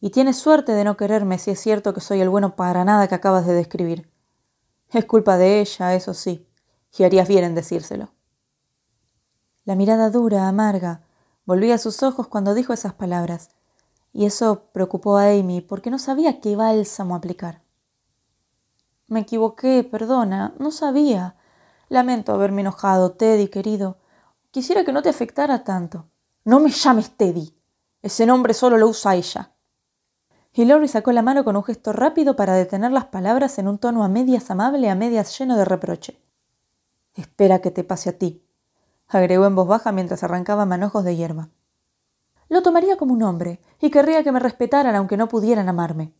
Y 0.00 0.10
tienes 0.10 0.36
suerte 0.36 0.72
de 0.72 0.84
no 0.84 0.96
quererme 0.96 1.38
si 1.38 1.52
es 1.52 1.60
cierto 1.60 1.94
que 1.94 2.00
soy 2.00 2.20
el 2.20 2.28
bueno 2.28 2.56
para 2.56 2.84
nada 2.84 3.08
que 3.08 3.14
acabas 3.14 3.46
de 3.46 3.54
describir. 3.54 4.10
Es 4.90 5.04
culpa 5.04 5.36
de 5.36 5.60
ella, 5.60 5.94
eso 5.94 6.14
sí, 6.14 6.45
y 6.98 7.04
harías 7.04 7.28
bien 7.28 7.44
en 7.44 7.54
decírselo. 7.54 8.08
La 9.64 9.74
mirada 9.74 10.10
dura, 10.10 10.48
amarga, 10.48 11.02
volvía 11.44 11.74
a 11.74 11.78
sus 11.78 12.02
ojos 12.02 12.28
cuando 12.28 12.54
dijo 12.54 12.72
esas 12.72 12.94
palabras, 12.94 13.50
y 14.12 14.24
eso 14.24 14.70
preocupó 14.72 15.16
a 15.18 15.30
Amy 15.30 15.60
porque 15.60 15.90
no 15.90 15.98
sabía 15.98 16.40
qué 16.40 16.56
bálsamo 16.56 17.14
aplicar. 17.14 17.62
Me 19.08 19.20
equivoqué, 19.20 19.84
perdona, 19.84 20.54
no 20.58 20.70
sabía. 20.70 21.36
Lamento 21.88 22.32
haberme 22.32 22.62
enojado, 22.62 23.12
Teddy, 23.12 23.48
querido. 23.48 23.98
Quisiera 24.50 24.84
que 24.84 24.92
no 24.92 25.02
te 25.02 25.10
afectara 25.10 25.62
tanto. 25.62 26.06
No 26.44 26.60
me 26.60 26.70
llames 26.70 27.10
Teddy. 27.16 27.54
Ese 28.02 28.26
nombre 28.26 28.54
solo 28.54 28.78
lo 28.78 28.88
usa 28.88 29.14
ella. 29.14 29.52
Y 30.52 30.64
Lori 30.64 30.88
sacó 30.88 31.12
la 31.12 31.22
mano 31.22 31.44
con 31.44 31.56
un 31.56 31.62
gesto 31.62 31.92
rápido 31.92 32.34
para 32.34 32.54
detener 32.54 32.90
las 32.90 33.06
palabras 33.06 33.58
en 33.58 33.68
un 33.68 33.78
tono 33.78 34.02
a 34.02 34.08
medias 34.08 34.50
amable, 34.50 34.88
a 34.88 34.94
medias 34.94 35.38
lleno 35.38 35.56
de 35.56 35.64
reproche. 35.66 36.18
Espera 37.16 37.60
que 37.60 37.70
te 37.70 37.82
pase 37.82 38.10
a 38.10 38.18
ti, 38.18 38.44
agregó 39.08 39.46
en 39.46 39.56
voz 39.56 39.66
baja 39.66 39.90
mientras 39.90 40.22
arrancaba 40.22 40.66
manojos 40.66 41.02
de 41.02 41.16
hierba. 41.16 41.48
Lo 42.48 42.62
tomaría 42.62 42.96
como 42.96 43.14
un 43.14 43.22
hombre 43.22 43.60
y 43.80 43.90
querría 43.90 44.22
que 44.22 44.32
me 44.32 44.38
respetaran 44.38 44.94
aunque 44.94 45.16
no 45.16 45.26
pudieran 45.26 45.68
amarme, 45.68 46.12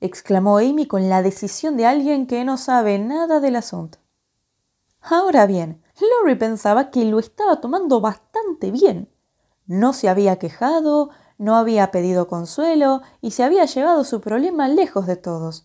exclamó 0.00 0.58
Amy 0.58 0.86
con 0.86 1.08
la 1.08 1.22
decisión 1.22 1.76
de 1.76 1.86
alguien 1.86 2.26
que 2.26 2.44
no 2.44 2.58
sabe 2.58 2.98
nada 2.98 3.40
del 3.40 3.56
asunto. 3.56 3.98
Ahora 5.00 5.46
bien, 5.46 5.80
Lori 6.00 6.34
pensaba 6.34 6.90
que 6.90 7.04
lo 7.04 7.18
estaba 7.18 7.60
tomando 7.60 8.00
bastante 8.00 8.70
bien. 8.70 9.08
No 9.66 9.92
se 9.92 10.08
había 10.08 10.38
quejado, 10.38 11.10
no 11.38 11.56
había 11.56 11.90
pedido 11.92 12.26
consuelo 12.26 13.02
y 13.20 13.30
se 13.30 13.44
había 13.44 13.64
llevado 13.64 14.04
su 14.04 14.20
problema 14.20 14.68
lejos 14.68 15.06
de 15.06 15.16
todos. 15.16 15.64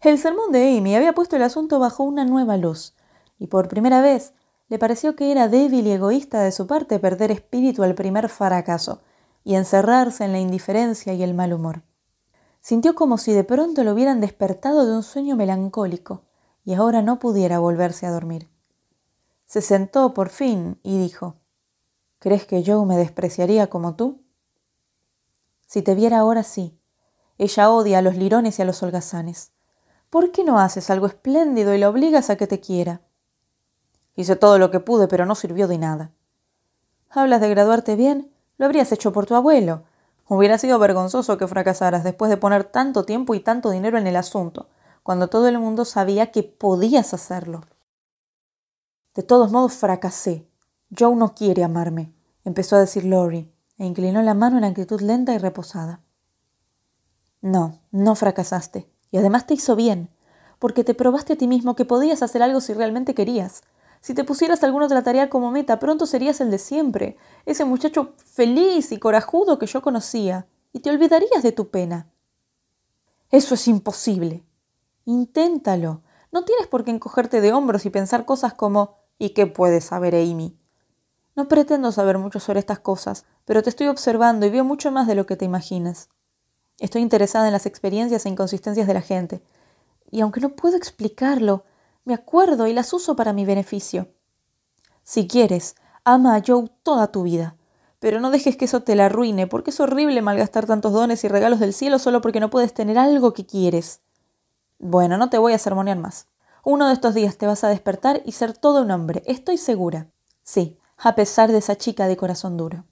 El 0.00 0.18
sermón 0.18 0.52
de 0.52 0.76
Amy 0.76 0.96
había 0.96 1.14
puesto 1.14 1.36
el 1.36 1.42
asunto 1.42 1.78
bajo 1.78 2.02
una 2.02 2.24
nueva 2.24 2.56
luz, 2.56 2.95
y 3.38 3.48
por 3.48 3.68
primera 3.68 4.00
vez 4.00 4.32
le 4.68 4.78
pareció 4.78 5.14
que 5.14 5.30
era 5.30 5.48
débil 5.48 5.86
y 5.86 5.92
egoísta 5.92 6.42
de 6.42 6.52
su 6.52 6.66
parte 6.66 6.98
perder 6.98 7.30
espíritu 7.30 7.82
al 7.82 7.94
primer 7.94 8.28
fracaso 8.28 9.00
y 9.44 9.54
encerrarse 9.54 10.24
en 10.24 10.32
la 10.32 10.40
indiferencia 10.40 11.14
y 11.14 11.22
el 11.22 11.34
mal 11.34 11.52
humor. 11.52 11.82
Sintió 12.60 12.94
como 12.94 13.16
si 13.16 13.32
de 13.32 13.44
pronto 13.44 13.84
lo 13.84 13.92
hubieran 13.92 14.20
despertado 14.20 14.86
de 14.86 14.96
un 14.96 15.04
sueño 15.04 15.36
melancólico 15.36 16.22
y 16.64 16.74
ahora 16.74 17.00
no 17.00 17.20
pudiera 17.20 17.60
volverse 17.60 18.06
a 18.06 18.10
dormir. 18.10 18.50
Se 19.44 19.62
sentó 19.62 20.12
por 20.14 20.30
fin 20.30 20.80
y 20.82 20.98
dijo, 20.98 21.36
¿Crees 22.18 22.44
que 22.44 22.64
Joe 22.66 22.84
me 22.84 22.96
despreciaría 22.96 23.68
como 23.68 23.94
tú? 23.94 24.24
Si 25.66 25.82
te 25.82 25.94
viera 25.94 26.18
ahora 26.18 26.42
sí. 26.42 26.76
Ella 27.38 27.70
odia 27.70 27.98
a 27.98 28.02
los 28.02 28.16
lirones 28.16 28.58
y 28.58 28.62
a 28.62 28.64
los 28.64 28.82
holgazanes. 28.82 29.52
¿Por 30.10 30.32
qué 30.32 30.42
no 30.42 30.58
haces 30.58 30.90
algo 30.90 31.06
espléndido 31.06 31.72
y 31.74 31.78
la 31.78 31.88
obligas 31.88 32.30
a 32.30 32.36
que 32.36 32.48
te 32.48 32.58
quiera? 32.58 33.05
Hice 34.16 34.34
todo 34.34 34.58
lo 34.58 34.70
que 34.70 34.80
pude, 34.80 35.06
pero 35.08 35.26
no 35.26 35.34
sirvió 35.34 35.68
de 35.68 35.78
nada. 35.78 36.10
Hablas 37.10 37.40
de 37.40 37.50
graduarte 37.50 37.94
bien, 37.96 38.32
lo 38.58 38.66
habrías 38.66 38.90
hecho 38.90 39.12
por 39.12 39.26
tu 39.26 39.34
abuelo. 39.34 39.82
Hubiera 40.26 40.58
sido 40.58 40.78
vergonzoso 40.78 41.38
que 41.38 41.46
fracasaras 41.46 42.02
después 42.02 42.30
de 42.30 42.36
poner 42.36 42.64
tanto 42.64 43.04
tiempo 43.04 43.34
y 43.34 43.40
tanto 43.40 43.70
dinero 43.70 43.98
en 43.98 44.06
el 44.06 44.16
asunto, 44.16 44.68
cuando 45.02 45.28
todo 45.28 45.46
el 45.46 45.58
mundo 45.58 45.84
sabía 45.84 46.32
que 46.32 46.42
podías 46.42 47.14
hacerlo. 47.14 47.62
De 49.14 49.22
todos 49.22 49.52
modos 49.52 49.74
fracasé. 49.74 50.48
Joe 50.96 51.14
no 51.14 51.34
quiere 51.34 51.64
amarme, 51.64 52.12
empezó 52.44 52.76
a 52.76 52.80
decir 52.80 53.04
Lori, 53.04 53.52
e 53.78 53.84
inclinó 53.84 54.22
la 54.22 54.34
mano 54.34 54.56
en 54.56 54.64
actitud 54.64 55.00
lenta 55.00 55.34
y 55.34 55.38
reposada. 55.38 56.00
No, 57.40 57.80
no 57.90 58.14
fracasaste, 58.14 58.88
y 59.10 59.18
además 59.18 59.46
te 59.46 59.54
hizo 59.54 59.76
bien, 59.76 60.10
porque 60.58 60.84
te 60.84 60.94
probaste 60.94 61.34
a 61.34 61.36
ti 61.36 61.46
mismo 61.46 61.76
que 61.76 61.84
podías 61.84 62.22
hacer 62.22 62.42
algo 62.42 62.60
si 62.60 62.72
realmente 62.72 63.14
querías, 63.14 63.62
si 64.06 64.14
te 64.14 64.22
pusieras 64.22 64.62
alguna 64.62 64.86
otra 64.86 65.02
tarea 65.02 65.28
como 65.28 65.50
meta, 65.50 65.80
pronto 65.80 66.06
serías 66.06 66.40
el 66.40 66.48
de 66.48 66.60
siempre, 66.60 67.16
ese 67.44 67.64
muchacho 67.64 68.12
feliz 68.24 68.92
y 68.92 68.98
corajudo 68.98 69.58
que 69.58 69.66
yo 69.66 69.82
conocía, 69.82 70.46
y 70.72 70.78
te 70.78 70.90
olvidarías 70.90 71.42
de 71.42 71.50
tu 71.50 71.70
pena. 71.70 72.08
Eso 73.32 73.56
es 73.56 73.66
imposible. 73.66 74.44
Inténtalo. 75.06 76.02
No 76.30 76.44
tienes 76.44 76.68
por 76.68 76.84
qué 76.84 76.92
encogerte 76.92 77.40
de 77.40 77.52
hombros 77.52 77.84
y 77.84 77.90
pensar 77.90 78.24
cosas 78.26 78.54
como 78.54 78.94
¿y 79.18 79.30
qué 79.30 79.48
puedes 79.48 79.86
saber, 79.86 80.14
Amy? 80.14 80.56
No 81.34 81.48
pretendo 81.48 81.90
saber 81.90 82.18
mucho 82.18 82.38
sobre 82.38 82.60
estas 82.60 82.78
cosas, 82.78 83.24
pero 83.44 83.64
te 83.64 83.70
estoy 83.70 83.88
observando 83.88 84.46
y 84.46 84.50
veo 84.50 84.62
mucho 84.62 84.92
más 84.92 85.08
de 85.08 85.16
lo 85.16 85.26
que 85.26 85.34
te 85.34 85.46
imaginas. 85.46 86.10
Estoy 86.78 87.02
interesada 87.02 87.46
en 87.46 87.52
las 87.52 87.66
experiencias 87.66 88.24
e 88.24 88.28
inconsistencias 88.28 88.86
de 88.86 88.94
la 88.94 89.02
gente, 89.02 89.42
y 90.12 90.20
aunque 90.20 90.38
no 90.38 90.50
puedo 90.50 90.76
explicarlo, 90.76 91.64
me 92.06 92.14
acuerdo 92.14 92.68
y 92.68 92.72
las 92.72 92.92
uso 92.92 93.16
para 93.16 93.32
mi 93.32 93.44
beneficio. 93.44 94.08
Si 95.02 95.26
quieres, 95.26 95.74
ama 96.04 96.36
a 96.36 96.42
Joe 96.46 96.70
toda 96.84 97.10
tu 97.10 97.24
vida, 97.24 97.56
pero 97.98 98.20
no 98.20 98.30
dejes 98.30 98.56
que 98.56 98.66
eso 98.66 98.84
te 98.84 98.94
la 98.94 99.06
arruine, 99.06 99.48
porque 99.48 99.70
es 99.70 99.80
horrible 99.80 100.22
malgastar 100.22 100.66
tantos 100.66 100.92
dones 100.92 101.24
y 101.24 101.28
regalos 101.28 101.58
del 101.58 101.74
cielo 101.74 101.98
solo 101.98 102.20
porque 102.20 102.38
no 102.38 102.48
puedes 102.48 102.72
tener 102.72 102.96
algo 102.96 103.32
que 103.32 103.44
quieres. 103.44 104.02
Bueno, 104.78 105.18
no 105.18 105.30
te 105.30 105.38
voy 105.38 105.52
a 105.52 105.58
sermonear 105.58 105.98
más. 105.98 106.28
Uno 106.62 106.86
de 106.86 106.94
estos 106.94 107.12
días 107.12 107.38
te 107.38 107.48
vas 107.48 107.64
a 107.64 107.68
despertar 107.68 108.22
y 108.24 108.32
ser 108.32 108.56
todo 108.56 108.82
un 108.82 108.92
hombre, 108.92 109.24
estoy 109.26 109.56
segura. 109.56 110.06
Sí, 110.44 110.78
a 110.98 111.16
pesar 111.16 111.50
de 111.50 111.58
esa 111.58 111.74
chica 111.74 112.06
de 112.06 112.16
corazón 112.16 112.56
duro. 112.56 112.84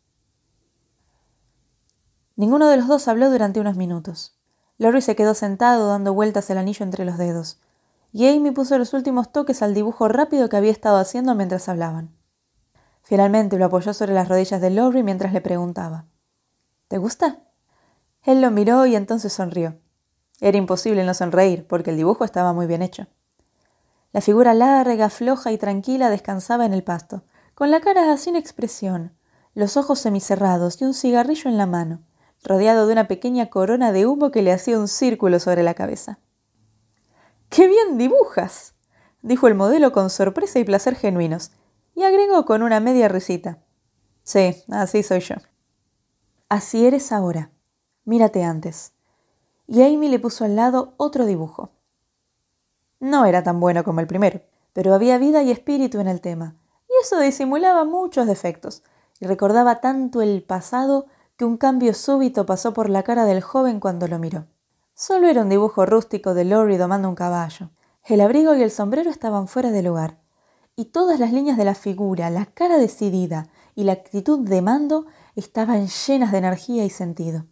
Ninguno 2.34 2.66
de 2.66 2.78
los 2.78 2.88
dos 2.88 3.06
habló 3.06 3.30
durante 3.30 3.60
unos 3.60 3.76
minutos. 3.76 4.36
Lori 4.76 5.02
se 5.02 5.14
quedó 5.14 5.34
sentado 5.34 5.86
dando 5.86 6.12
vueltas 6.12 6.50
el 6.50 6.58
anillo 6.58 6.82
entre 6.82 7.04
los 7.04 7.16
dedos 7.16 7.58
y 8.16 8.28
Amy 8.28 8.52
puso 8.52 8.78
los 8.78 8.94
últimos 8.94 9.32
toques 9.32 9.60
al 9.60 9.74
dibujo 9.74 10.06
rápido 10.06 10.48
que 10.48 10.56
había 10.56 10.70
estado 10.70 10.98
haciendo 10.98 11.34
mientras 11.34 11.68
hablaban. 11.68 12.14
Finalmente 13.02 13.58
lo 13.58 13.64
apoyó 13.64 13.92
sobre 13.92 14.14
las 14.14 14.28
rodillas 14.28 14.60
de 14.60 14.70
Lori 14.70 15.02
mientras 15.02 15.32
le 15.32 15.40
preguntaba 15.40 16.06
¿Te 16.86 16.98
gusta? 16.98 17.40
Él 18.22 18.40
lo 18.40 18.52
miró 18.52 18.86
y 18.86 18.94
entonces 18.94 19.32
sonrió. 19.32 19.80
Era 20.40 20.56
imposible 20.56 21.02
no 21.04 21.12
sonreír, 21.12 21.66
porque 21.66 21.90
el 21.90 21.96
dibujo 21.96 22.24
estaba 22.24 22.52
muy 22.52 22.68
bien 22.68 22.82
hecho. 22.82 23.08
La 24.12 24.20
figura 24.20 24.54
larga, 24.54 25.10
floja 25.10 25.50
y 25.50 25.58
tranquila 25.58 26.08
descansaba 26.08 26.66
en 26.66 26.72
el 26.72 26.84
pasto, 26.84 27.24
con 27.56 27.72
la 27.72 27.80
cara 27.80 28.16
sin 28.16 28.36
expresión, 28.36 29.12
los 29.54 29.76
ojos 29.76 29.98
semicerrados 29.98 30.80
y 30.80 30.84
un 30.84 30.94
cigarrillo 30.94 31.50
en 31.50 31.58
la 31.58 31.66
mano, 31.66 32.00
rodeado 32.44 32.86
de 32.86 32.92
una 32.92 33.08
pequeña 33.08 33.50
corona 33.50 33.90
de 33.90 34.06
humo 34.06 34.30
que 34.30 34.42
le 34.42 34.52
hacía 34.52 34.78
un 34.78 34.86
círculo 34.86 35.40
sobre 35.40 35.64
la 35.64 35.74
cabeza. 35.74 36.20
¡Qué 37.54 37.68
bien 37.68 37.98
dibujas! 37.98 38.74
dijo 39.22 39.46
el 39.46 39.54
modelo 39.54 39.92
con 39.92 40.10
sorpresa 40.10 40.58
y 40.58 40.64
placer 40.64 40.96
genuinos, 40.96 41.52
y 41.94 42.02
agregó 42.02 42.44
con 42.46 42.64
una 42.64 42.80
media 42.80 43.06
risita. 43.06 43.58
Sí, 44.24 44.64
así 44.72 45.04
soy 45.04 45.20
yo. 45.20 45.36
Así 46.48 46.84
eres 46.84 47.12
ahora. 47.12 47.52
Mírate 48.04 48.42
antes. 48.42 48.92
Y 49.68 49.82
Amy 49.82 50.08
le 50.08 50.18
puso 50.18 50.44
al 50.44 50.56
lado 50.56 50.94
otro 50.96 51.26
dibujo. 51.26 51.70
No 52.98 53.24
era 53.24 53.44
tan 53.44 53.60
bueno 53.60 53.84
como 53.84 54.00
el 54.00 54.08
primero, 54.08 54.40
pero 54.72 54.92
había 54.92 55.16
vida 55.18 55.44
y 55.44 55.52
espíritu 55.52 56.00
en 56.00 56.08
el 56.08 56.20
tema, 56.20 56.56
y 56.88 57.04
eso 57.04 57.20
disimulaba 57.20 57.84
muchos 57.84 58.26
defectos, 58.26 58.82
y 59.20 59.26
recordaba 59.26 59.80
tanto 59.80 60.22
el 60.22 60.42
pasado 60.42 61.06
que 61.36 61.44
un 61.44 61.56
cambio 61.56 61.94
súbito 61.94 62.46
pasó 62.46 62.74
por 62.74 62.90
la 62.90 63.04
cara 63.04 63.24
del 63.24 63.42
joven 63.42 63.78
cuando 63.78 64.08
lo 64.08 64.18
miró. 64.18 64.46
Solo 64.96 65.26
era 65.26 65.42
un 65.42 65.48
dibujo 65.48 65.84
rústico 65.86 66.34
de 66.34 66.44
Lori 66.44 66.76
domando 66.76 67.08
un 67.08 67.16
caballo. 67.16 67.70
El 68.04 68.20
abrigo 68.20 68.54
y 68.54 68.62
el 68.62 68.70
sombrero 68.70 69.10
estaban 69.10 69.48
fuera 69.48 69.72
de 69.72 69.82
lugar, 69.82 70.20
y 70.76 70.86
todas 70.86 71.18
las 71.18 71.32
líneas 71.32 71.56
de 71.56 71.64
la 71.64 71.74
figura, 71.74 72.30
la 72.30 72.46
cara 72.46 72.78
decidida 72.78 73.48
y 73.74 73.82
la 73.82 73.92
actitud 73.92 74.38
de 74.38 74.62
mando 74.62 75.06
estaban 75.34 75.88
llenas 75.88 76.30
de 76.30 76.38
energía 76.38 76.84
y 76.84 76.90
sentido. 76.90 77.44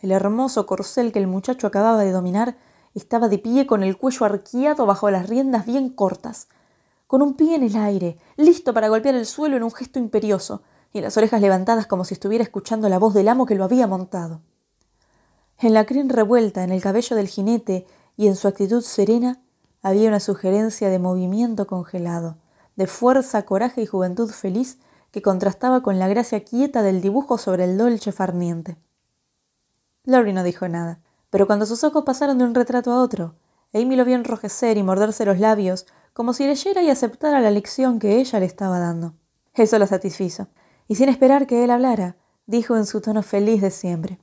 El 0.00 0.10
hermoso 0.10 0.66
corcel 0.66 1.12
que 1.12 1.20
el 1.20 1.28
muchacho 1.28 1.68
acababa 1.68 2.02
de 2.02 2.10
dominar 2.10 2.56
estaba 2.94 3.28
de 3.28 3.38
pie 3.38 3.68
con 3.68 3.84
el 3.84 3.96
cuello 3.96 4.26
arqueado 4.26 4.86
bajo 4.86 5.08
las 5.08 5.28
riendas 5.28 5.66
bien 5.66 5.90
cortas, 5.90 6.48
con 7.06 7.22
un 7.22 7.34
pie 7.34 7.54
en 7.54 7.62
el 7.62 7.76
aire, 7.76 8.18
listo 8.36 8.74
para 8.74 8.88
golpear 8.88 9.14
el 9.14 9.26
suelo 9.26 9.56
en 9.56 9.62
un 9.62 9.70
gesto 9.70 10.00
imperioso, 10.00 10.62
y 10.92 11.00
las 11.00 11.16
orejas 11.16 11.40
levantadas 11.40 11.86
como 11.86 12.04
si 12.04 12.14
estuviera 12.14 12.42
escuchando 12.42 12.88
la 12.88 12.98
voz 12.98 13.14
del 13.14 13.28
amo 13.28 13.46
que 13.46 13.54
lo 13.54 13.62
había 13.62 13.86
montado. 13.86 14.40
En 15.58 15.72
la 15.72 15.86
crin 15.86 16.10
revuelta, 16.10 16.64
en 16.64 16.70
el 16.70 16.82
cabello 16.82 17.16
del 17.16 17.28
jinete 17.28 17.86
y 18.16 18.26
en 18.26 18.36
su 18.36 18.46
actitud 18.46 18.82
serena, 18.82 19.40
había 19.82 20.08
una 20.08 20.20
sugerencia 20.20 20.90
de 20.90 20.98
movimiento 20.98 21.66
congelado, 21.66 22.36
de 22.76 22.86
fuerza, 22.86 23.44
coraje 23.44 23.82
y 23.82 23.86
juventud 23.86 24.30
feliz 24.30 24.78
que 25.12 25.22
contrastaba 25.22 25.82
con 25.82 25.98
la 25.98 26.08
gracia 26.08 26.44
quieta 26.44 26.82
del 26.82 27.00
dibujo 27.00 27.38
sobre 27.38 27.64
el 27.64 27.78
dolce 27.78 28.12
farniente. 28.12 28.76
Lori 30.04 30.34
no 30.34 30.42
dijo 30.42 30.68
nada, 30.68 31.00
pero 31.30 31.46
cuando 31.46 31.64
sus 31.64 31.84
ojos 31.84 32.04
pasaron 32.04 32.36
de 32.36 32.44
un 32.44 32.54
retrato 32.54 32.92
a 32.92 33.00
otro, 33.00 33.34
Amy 33.72 33.96
lo 33.96 34.04
vio 34.04 34.14
enrojecer 34.14 34.76
y 34.76 34.82
morderse 34.82 35.24
los 35.24 35.38
labios, 35.38 35.86
como 36.12 36.32
si 36.32 36.46
leyera 36.46 36.82
y 36.82 36.90
aceptara 36.90 37.40
la 37.40 37.50
lección 37.50 37.98
que 37.98 38.20
ella 38.20 38.40
le 38.40 38.46
estaba 38.46 38.78
dando. 38.78 39.14
Eso 39.54 39.78
la 39.78 39.86
satisfizo, 39.86 40.48
y 40.86 40.96
sin 40.96 41.08
esperar 41.08 41.46
que 41.46 41.64
él 41.64 41.70
hablara, 41.70 42.16
dijo 42.46 42.76
en 42.76 42.84
su 42.84 43.00
tono 43.00 43.22
feliz 43.22 43.62
de 43.62 43.70
siempre. 43.70 44.18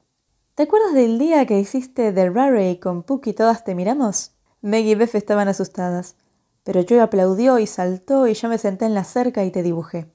¿Te 0.55 0.61
acuerdas 0.61 0.93
del 0.93 1.17
día 1.17 1.47
que 1.47 1.57
hiciste 1.57 2.11
del 2.11 2.31
Rare 2.31 2.79
con 2.79 3.01
Puck 3.01 3.25
y 3.25 3.33
todas 3.33 3.63
te 3.63 3.73
miramos? 3.73 4.33
Meg 4.61 4.85
y 4.85 4.93
Beth 4.93 5.15
estaban 5.15 5.47
asustadas, 5.47 6.15
pero 6.63 6.85
Joe 6.87 7.01
aplaudió 7.01 7.57
y 7.57 7.65
saltó 7.65 8.27
y 8.27 8.35
yo 8.35 8.49
me 8.49 8.59
senté 8.59 8.85
en 8.85 8.93
la 8.93 9.03
cerca 9.03 9.43
y 9.43 9.49
te 9.49 9.63
dibujé. 9.63 10.13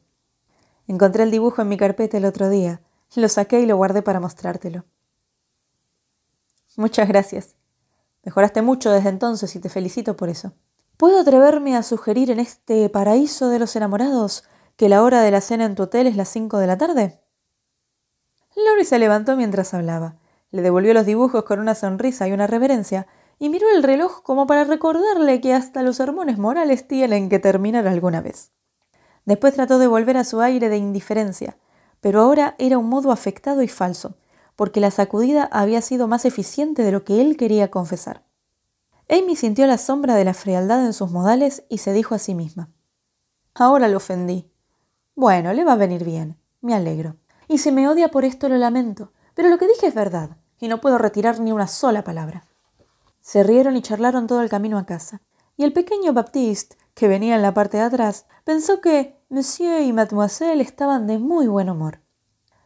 Encontré 0.86 1.24
el 1.24 1.32
dibujo 1.32 1.60
en 1.62 1.68
mi 1.68 1.76
carpeta 1.76 2.18
el 2.18 2.24
otro 2.24 2.48
día, 2.50 2.80
lo 3.16 3.28
saqué 3.28 3.58
y 3.58 3.66
lo 3.66 3.76
guardé 3.76 4.02
para 4.02 4.20
mostrártelo. 4.20 4.84
Muchas 6.76 7.08
gracias. 7.08 7.56
Mejoraste 8.22 8.62
mucho 8.62 8.92
desde 8.92 9.08
entonces 9.08 9.56
y 9.56 9.58
te 9.58 9.68
felicito 9.68 10.16
por 10.16 10.28
eso. 10.28 10.52
¿Puedo 10.96 11.18
atreverme 11.18 11.74
a 11.74 11.82
sugerir 11.82 12.30
en 12.30 12.38
este 12.38 12.88
paraíso 12.90 13.48
de 13.48 13.58
los 13.58 13.74
enamorados 13.74 14.44
que 14.76 14.88
la 14.88 15.02
hora 15.02 15.22
de 15.22 15.32
la 15.32 15.40
cena 15.40 15.64
en 15.64 15.74
tu 15.74 15.82
hotel 15.82 16.06
es 16.06 16.14
las 16.14 16.28
cinco 16.28 16.58
de 16.58 16.68
la 16.68 16.78
tarde? 16.78 17.20
Lori 18.54 18.84
se 18.84 19.00
levantó 19.00 19.36
mientras 19.36 19.74
hablaba 19.74 20.14
le 20.50 20.62
devolvió 20.62 20.94
los 20.94 21.06
dibujos 21.06 21.44
con 21.44 21.60
una 21.60 21.74
sonrisa 21.74 22.28
y 22.28 22.32
una 22.32 22.46
reverencia, 22.46 23.06
y 23.38 23.48
miró 23.48 23.66
el 23.74 23.82
reloj 23.82 24.22
como 24.22 24.46
para 24.46 24.64
recordarle 24.64 25.40
que 25.40 25.54
hasta 25.54 25.82
los 25.82 25.96
sermones 25.96 26.38
morales 26.38 26.88
tienen 26.88 27.28
que 27.28 27.38
terminar 27.38 27.86
alguna 27.86 28.20
vez. 28.20 28.52
Después 29.24 29.54
trató 29.54 29.78
de 29.78 29.86
volver 29.86 30.16
a 30.16 30.24
su 30.24 30.40
aire 30.40 30.68
de 30.68 30.78
indiferencia, 30.78 31.58
pero 32.00 32.20
ahora 32.20 32.54
era 32.58 32.78
un 32.78 32.88
modo 32.88 33.12
afectado 33.12 33.62
y 33.62 33.68
falso, 33.68 34.16
porque 34.56 34.80
la 34.80 34.90
sacudida 34.90 35.44
había 35.52 35.82
sido 35.82 36.08
más 36.08 36.24
eficiente 36.24 36.82
de 36.82 36.92
lo 36.92 37.04
que 37.04 37.20
él 37.20 37.36
quería 37.36 37.70
confesar. 37.70 38.24
Amy 39.08 39.36
sintió 39.36 39.66
la 39.66 39.78
sombra 39.78 40.14
de 40.16 40.24
la 40.24 40.34
frialdad 40.34 40.84
en 40.84 40.92
sus 40.92 41.10
modales 41.10 41.64
y 41.68 41.78
se 41.78 41.92
dijo 41.92 42.14
a 42.14 42.18
sí 42.18 42.34
misma. 42.34 42.70
Ahora 43.54 43.88
lo 43.88 43.96
ofendí. 43.96 44.50
Bueno, 45.14 45.52
le 45.52 45.64
va 45.64 45.72
a 45.72 45.76
venir 45.76 46.04
bien. 46.04 46.36
Me 46.60 46.74
alegro. 46.74 47.16
Y 47.48 47.58
si 47.58 47.72
me 47.72 47.88
odia 47.88 48.10
por 48.10 48.24
esto 48.24 48.48
lo 48.48 48.56
lamento. 48.56 49.12
Pero 49.38 49.50
lo 49.50 49.58
que 49.58 49.68
dije 49.68 49.86
es 49.86 49.94
verdad, 49.94 50.30
y 50.58 50.66
no 50.66 50.80
puedo 50.80 50.98
retirar 50.98 51.38
ni 51.38 51.52
una 51.52 51.68
sola 51.68 52.02
palabra. 52.02 52.42
Se 53.20 53.44
rieron 53.44 53.76
y 53.76 53.82
charlaron 53.82 54.26
todo 54.26 54.42
el 54.42 54.48
camino 54.48 54.78
a 54.78 54.84
casa. 54.84 55.22
Y 55.56 55.62
el 55.62 55.72
pequeño 55.72 56.12
Baptiste, 56.12 56.76
que 56.94 57.06
venía 57.06 57.36
en 57.36 57.42
la 57.42 57.54
parte 57.54 57.76
de 57.76 57.84
atrás, 57.84 58.26
pensó 58.42 58.80
que 58.80 59.22
Monsieur 59.28 59.82
y 59.82 59.92
Mademoiselle 59.92 60.60
estaban 60.60 61.06
de 61.06 61.18
muy 61.18 61.46
buen 61.46 61.70
humor. 61.70 62.00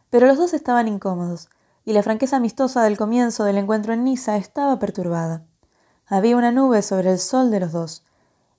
Pero 0.09 0.25
los 0.25 0.39
dos 0.39 0.55
estaban 0.55 0.87
incómodos, 0.87 1.47
y 1.85 1.93
la 1.93 2.01
franqueza 2.01 2.37
amistosa 2.37 2.81
del 2.81 2.97
comienzo 2.97 3.43
del 3.43 3.59
encuentro 3.59 3.93
en 3.93 4.03
Niza 4.03 4.37
estaba 4.37 4.79
perturbada. 4.79 5.45
Había 6.07 6.37
una 6.37 6.51
nube 6.51 6.81
sobre 6.81 7.11
el 7.11 7.19
sol 7.19 7.51
de 7.51 7.59
los 7.59 7.71
dos, 7.71 8.03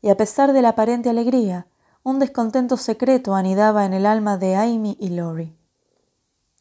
y 0.03 0.11
a 0.11 0.17
pesar 0.17 0.53
de 0.53 0.63
la 0.63 0.69
aparente 0.69 1.11
alegría, 1.11 1.67
un 2.05 2.21
descontento 2.21 2.77
secreto 2.77 3.35
anidaba 3.35 3.85
en 3.85 3.93
el 3.93 4.07
alma 4.07 4.39
de 4.39 4.55
Amy 4.55 4.97
y 5.01 5.09
Laurie. 5.09 5.64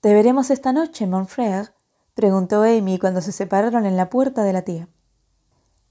¿Te 0.03 0.13
veremos 0.13 0.49
esta 0.49 0.73
noche, 0.73 1.07
mon 1.07 1.27
frère? 1.27 1.69
preguntó 2.13 2.63
Amy 2.63 2.99
cuando 2.99 3.21
se 3.21 3.31
separaron 3.31 3.85
en 3.85 3.95
la 3.95 4.09
puerta 4.09 4.43
de 4.43 4.51
la 4.51 4.63
tía. 4.63 4.89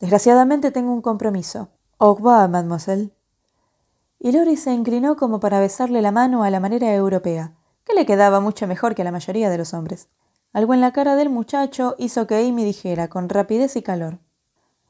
Desgraciadamente 0.01 0.71
tengo 0.71 0.93
un 0.93 1.01
compromiso. 1.01 1.71
Au 1.97 2.15
revoir, 2.15 2.51
mademoiselle. 2.51 3.15
Y 4.19 4.33
Laurie 4.33 4.59
se 4.59 4.71
inclinó 4.71 5.17
como 5.17 5.41
para 5.41 5.61
besarle 5.61 6.03
la 6.03 6.13
mano 6.13 6.45
a 6.45 6.51
la 6.51 6.61
manera 6.61 6.93
europea, 6.93 7.55
que 7.87 7.95
le 7.95 8.05
quedaba 8.05 8.39
mucho 8.41 8.67
mejor 8.67 8.95
que 8.95 9.01
a 9.01 9.07
la 9.07 9.13
mayoría 9.13 9.49
de 9.49 9.57
los 9.57 9.73
hombres. 9.73 10.11
Algo 10.53 10.75
en 10.75 10.83
la 10.83 10.93
cara 10.93 11.17
del 11.17 11.31
muchacho 11.31 11.95
hizo 11.97 12.27
que 12.27 12.47
Amy 12.47 12.67
dijera 12.67 13.09
con 13.09 13.31
rapidez 13.31 13.77
y 13.77 13.83
calor. 13.83 14.19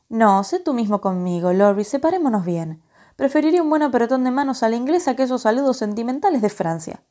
No, 0.08 0.42
sé 0.42 0.58
tú 0.58 0.74
mismo 0.74 1.00
conmigo, 1.00 1.52
Laurie, 1.52 1.84
separémonos 1.84 2.44
bien. 2.44 2.82
Preferiría 3.14 3.62
un 3.62 3.70
buen 3.70 3.82
apretón 3.82 4.24
de 4.24 4.32
manos 4.32 4.64
a 4.64 4.68
la 4.68 4.74
inglesa 4.74 5.14
que 5.14 5.22
esos 5.22 5.42
saludos 5.42 5.76
sentimentales 5.76 6.42
de 6.42 6.48
Francia. 6.48 7.04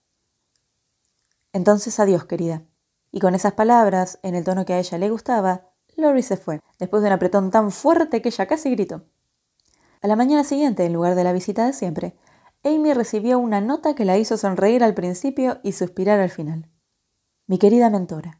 Entonces 1.53 1.99
adiós, 1.99 2.25
querida. 2.25 2.63
Y 3.11 3.19
con 3.19 3.35
esas 3.35 3.53
palabras, 3.53 4.19
en 4.23 4.35
el 4.35 4.43
tono 4.43 4.65
que 4.65 4.73
a 4.73 4.79
ella 4.79 4.97
le 4.97 5.09
gustaba, 5.09 5.69
Lori 5.97 6.23
se 6.23 6.37
fue, 6.37 6.61
después 6.79 7.01
de 7.01 7.07
un 7.07 7.13
apretón 7.13 7.51
tan 7.51 7.71
fuerte 7.71 8.21
que 8.21 8.29
ella 8.29 8.47
casi 8.47 8.71
gritó. 8.71 9.03
A 10.01 10.07
la 10.07 10.15
mañana 10.15 10.43
siguiente, 10.43 10.85
en 10.85 10.93
lugar 10.93 11.15
de 11.15 11.23
la 11.23 11.33
visita 11.33 11.65
de 11.65 11.73
siempre, 11.73 12.15
Amy 12.63 12.93
recibió 12.93 13.39
una 13.39 13.59
nota 13.59 13.95
que 13.95 14.05
la 14.05 14.17
hizo 14.17 14.37
sonreír 14.37 14.83
al 14.83 14.93
principio 14.93 15.59
y 15.63 15.73
suspirar 15.73 16.19
al 16.19 16.29
final. 16.29 16.69
Mi 17.47 17.57
querida 17.57 17.89
mentora, 17.89 18.39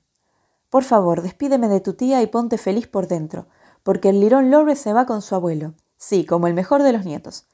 por 0.70 0.84
favor, 0.84 1.22
despídeme 1.22 1.68
de 1.68 1.82
tu 1.82 1.94
tía 1.94 2.22
y 2.22 2.28
ponte 2.28 2.58
feliz 2.58 2.88
por 2.88 3.08
dentro, 3.08 3.48
porque 3.84 4.10
el 4.10 4.22
lirón 4.22 4.52
Lore 4.52 4.76
se 4.76 4.94
va 4.94 5.06
con 5.06 5.22
su 5.22 5.36
abuelo, 5.36 5.74
sí, 5.98 6.26
como 6.26 6.48
el 6.48 6.54
mejor 6.54 6.84
de 6.84 6.94
los 6.94 7.04
nietos 7.04 7.48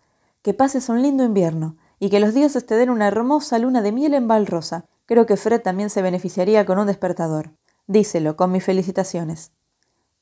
que 0.47 0.53
pases 0.53 0.87
un 0.87 1.01
lindo 1.01 1.25
invierno 1.25 1.75
y 1.99 2.09
que 2.09 2.21
los 2.21 2.33
dioses 2.33 2.65
te 2.65 2.75
den 2.75 2.89
una 2.89 3.09
hermosa 3.09 3.59
luna 3.59 3.81
de 3.81 3.91
miel 3.91 4.13
en 4.13 4.29
Valrosa. 4.29 4.85
Creo 5.07 5.25
que 5.25 5.37
Fred 5.37 5.61
también 5.61 5.89
se 5.89 6.03
beneficiaría 6.03 6.65
con 6.65 6.77
un 6.77 6.85
despertador. 6.85 7.51
Díselo, 7.87 8.35
con 8.35 8.51
mis 8.51 8.63
felicitaciones. 8.63 9.51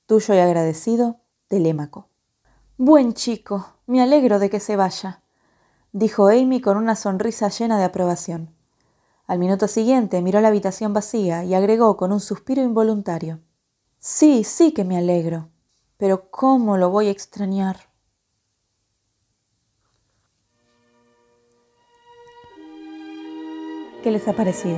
Tuyo 0.05 0.35
y 0.35 0.37
agradecido, 0.37 1.17
Telémaco. 1.47 2.07
Buen 2.77 3.13
chico, 3.13 3.73
me 3.87 4.01
alegro 4.01 4.37
de 4.37 4.49
que 4.51 4.59
se 4.59 4.75
vaya, 4.75 5.23
dijo 5.91 6.27
Amy 6.27 6.61
con 6.61 6.77
una 6.77 6.95
sonrisa 6.95 7.49
llena 7.49 7.79
de 7.79 7.85
aprobación. 7.85 8.53
Al 9.25 9.39
minuto 9.39 9.67
siguiente 9.67 10.21
miró 10.21 10.39
la 10.39 10.49
habitación 10.49 10.93
vacía 10.93 11.43
y 11.43 11.55
agregó 11.55 11.97
con 11.97 12.11
un 12.11 12.19
suspiro 12.19 12.61
involuntario. 12.61 13.39
Sí, 13.97 14.43
sí 14.43 14.71
que 14.71 14.85
me 14.85 14.97
alegro. 14.97 15.49
Pero 15.97 16.29
¿cómo 16.29 16.77
lo 16.77 16.91
voy 16.91 17.07
a 17.07 17.11
extrañar? 17.11 17.89
¿Qué 24.05 24.11
les 24.11 24.27
ha 24.27 24.33
parecido? 24.33 24.77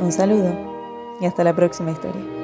Un 0.00 0.10
saludo 0.10 0.50
y 1.20 1.26
hasta 1.26 1.44
la 1.44 1.54
próxima 1.54 1.90
historia. 1.90 2.37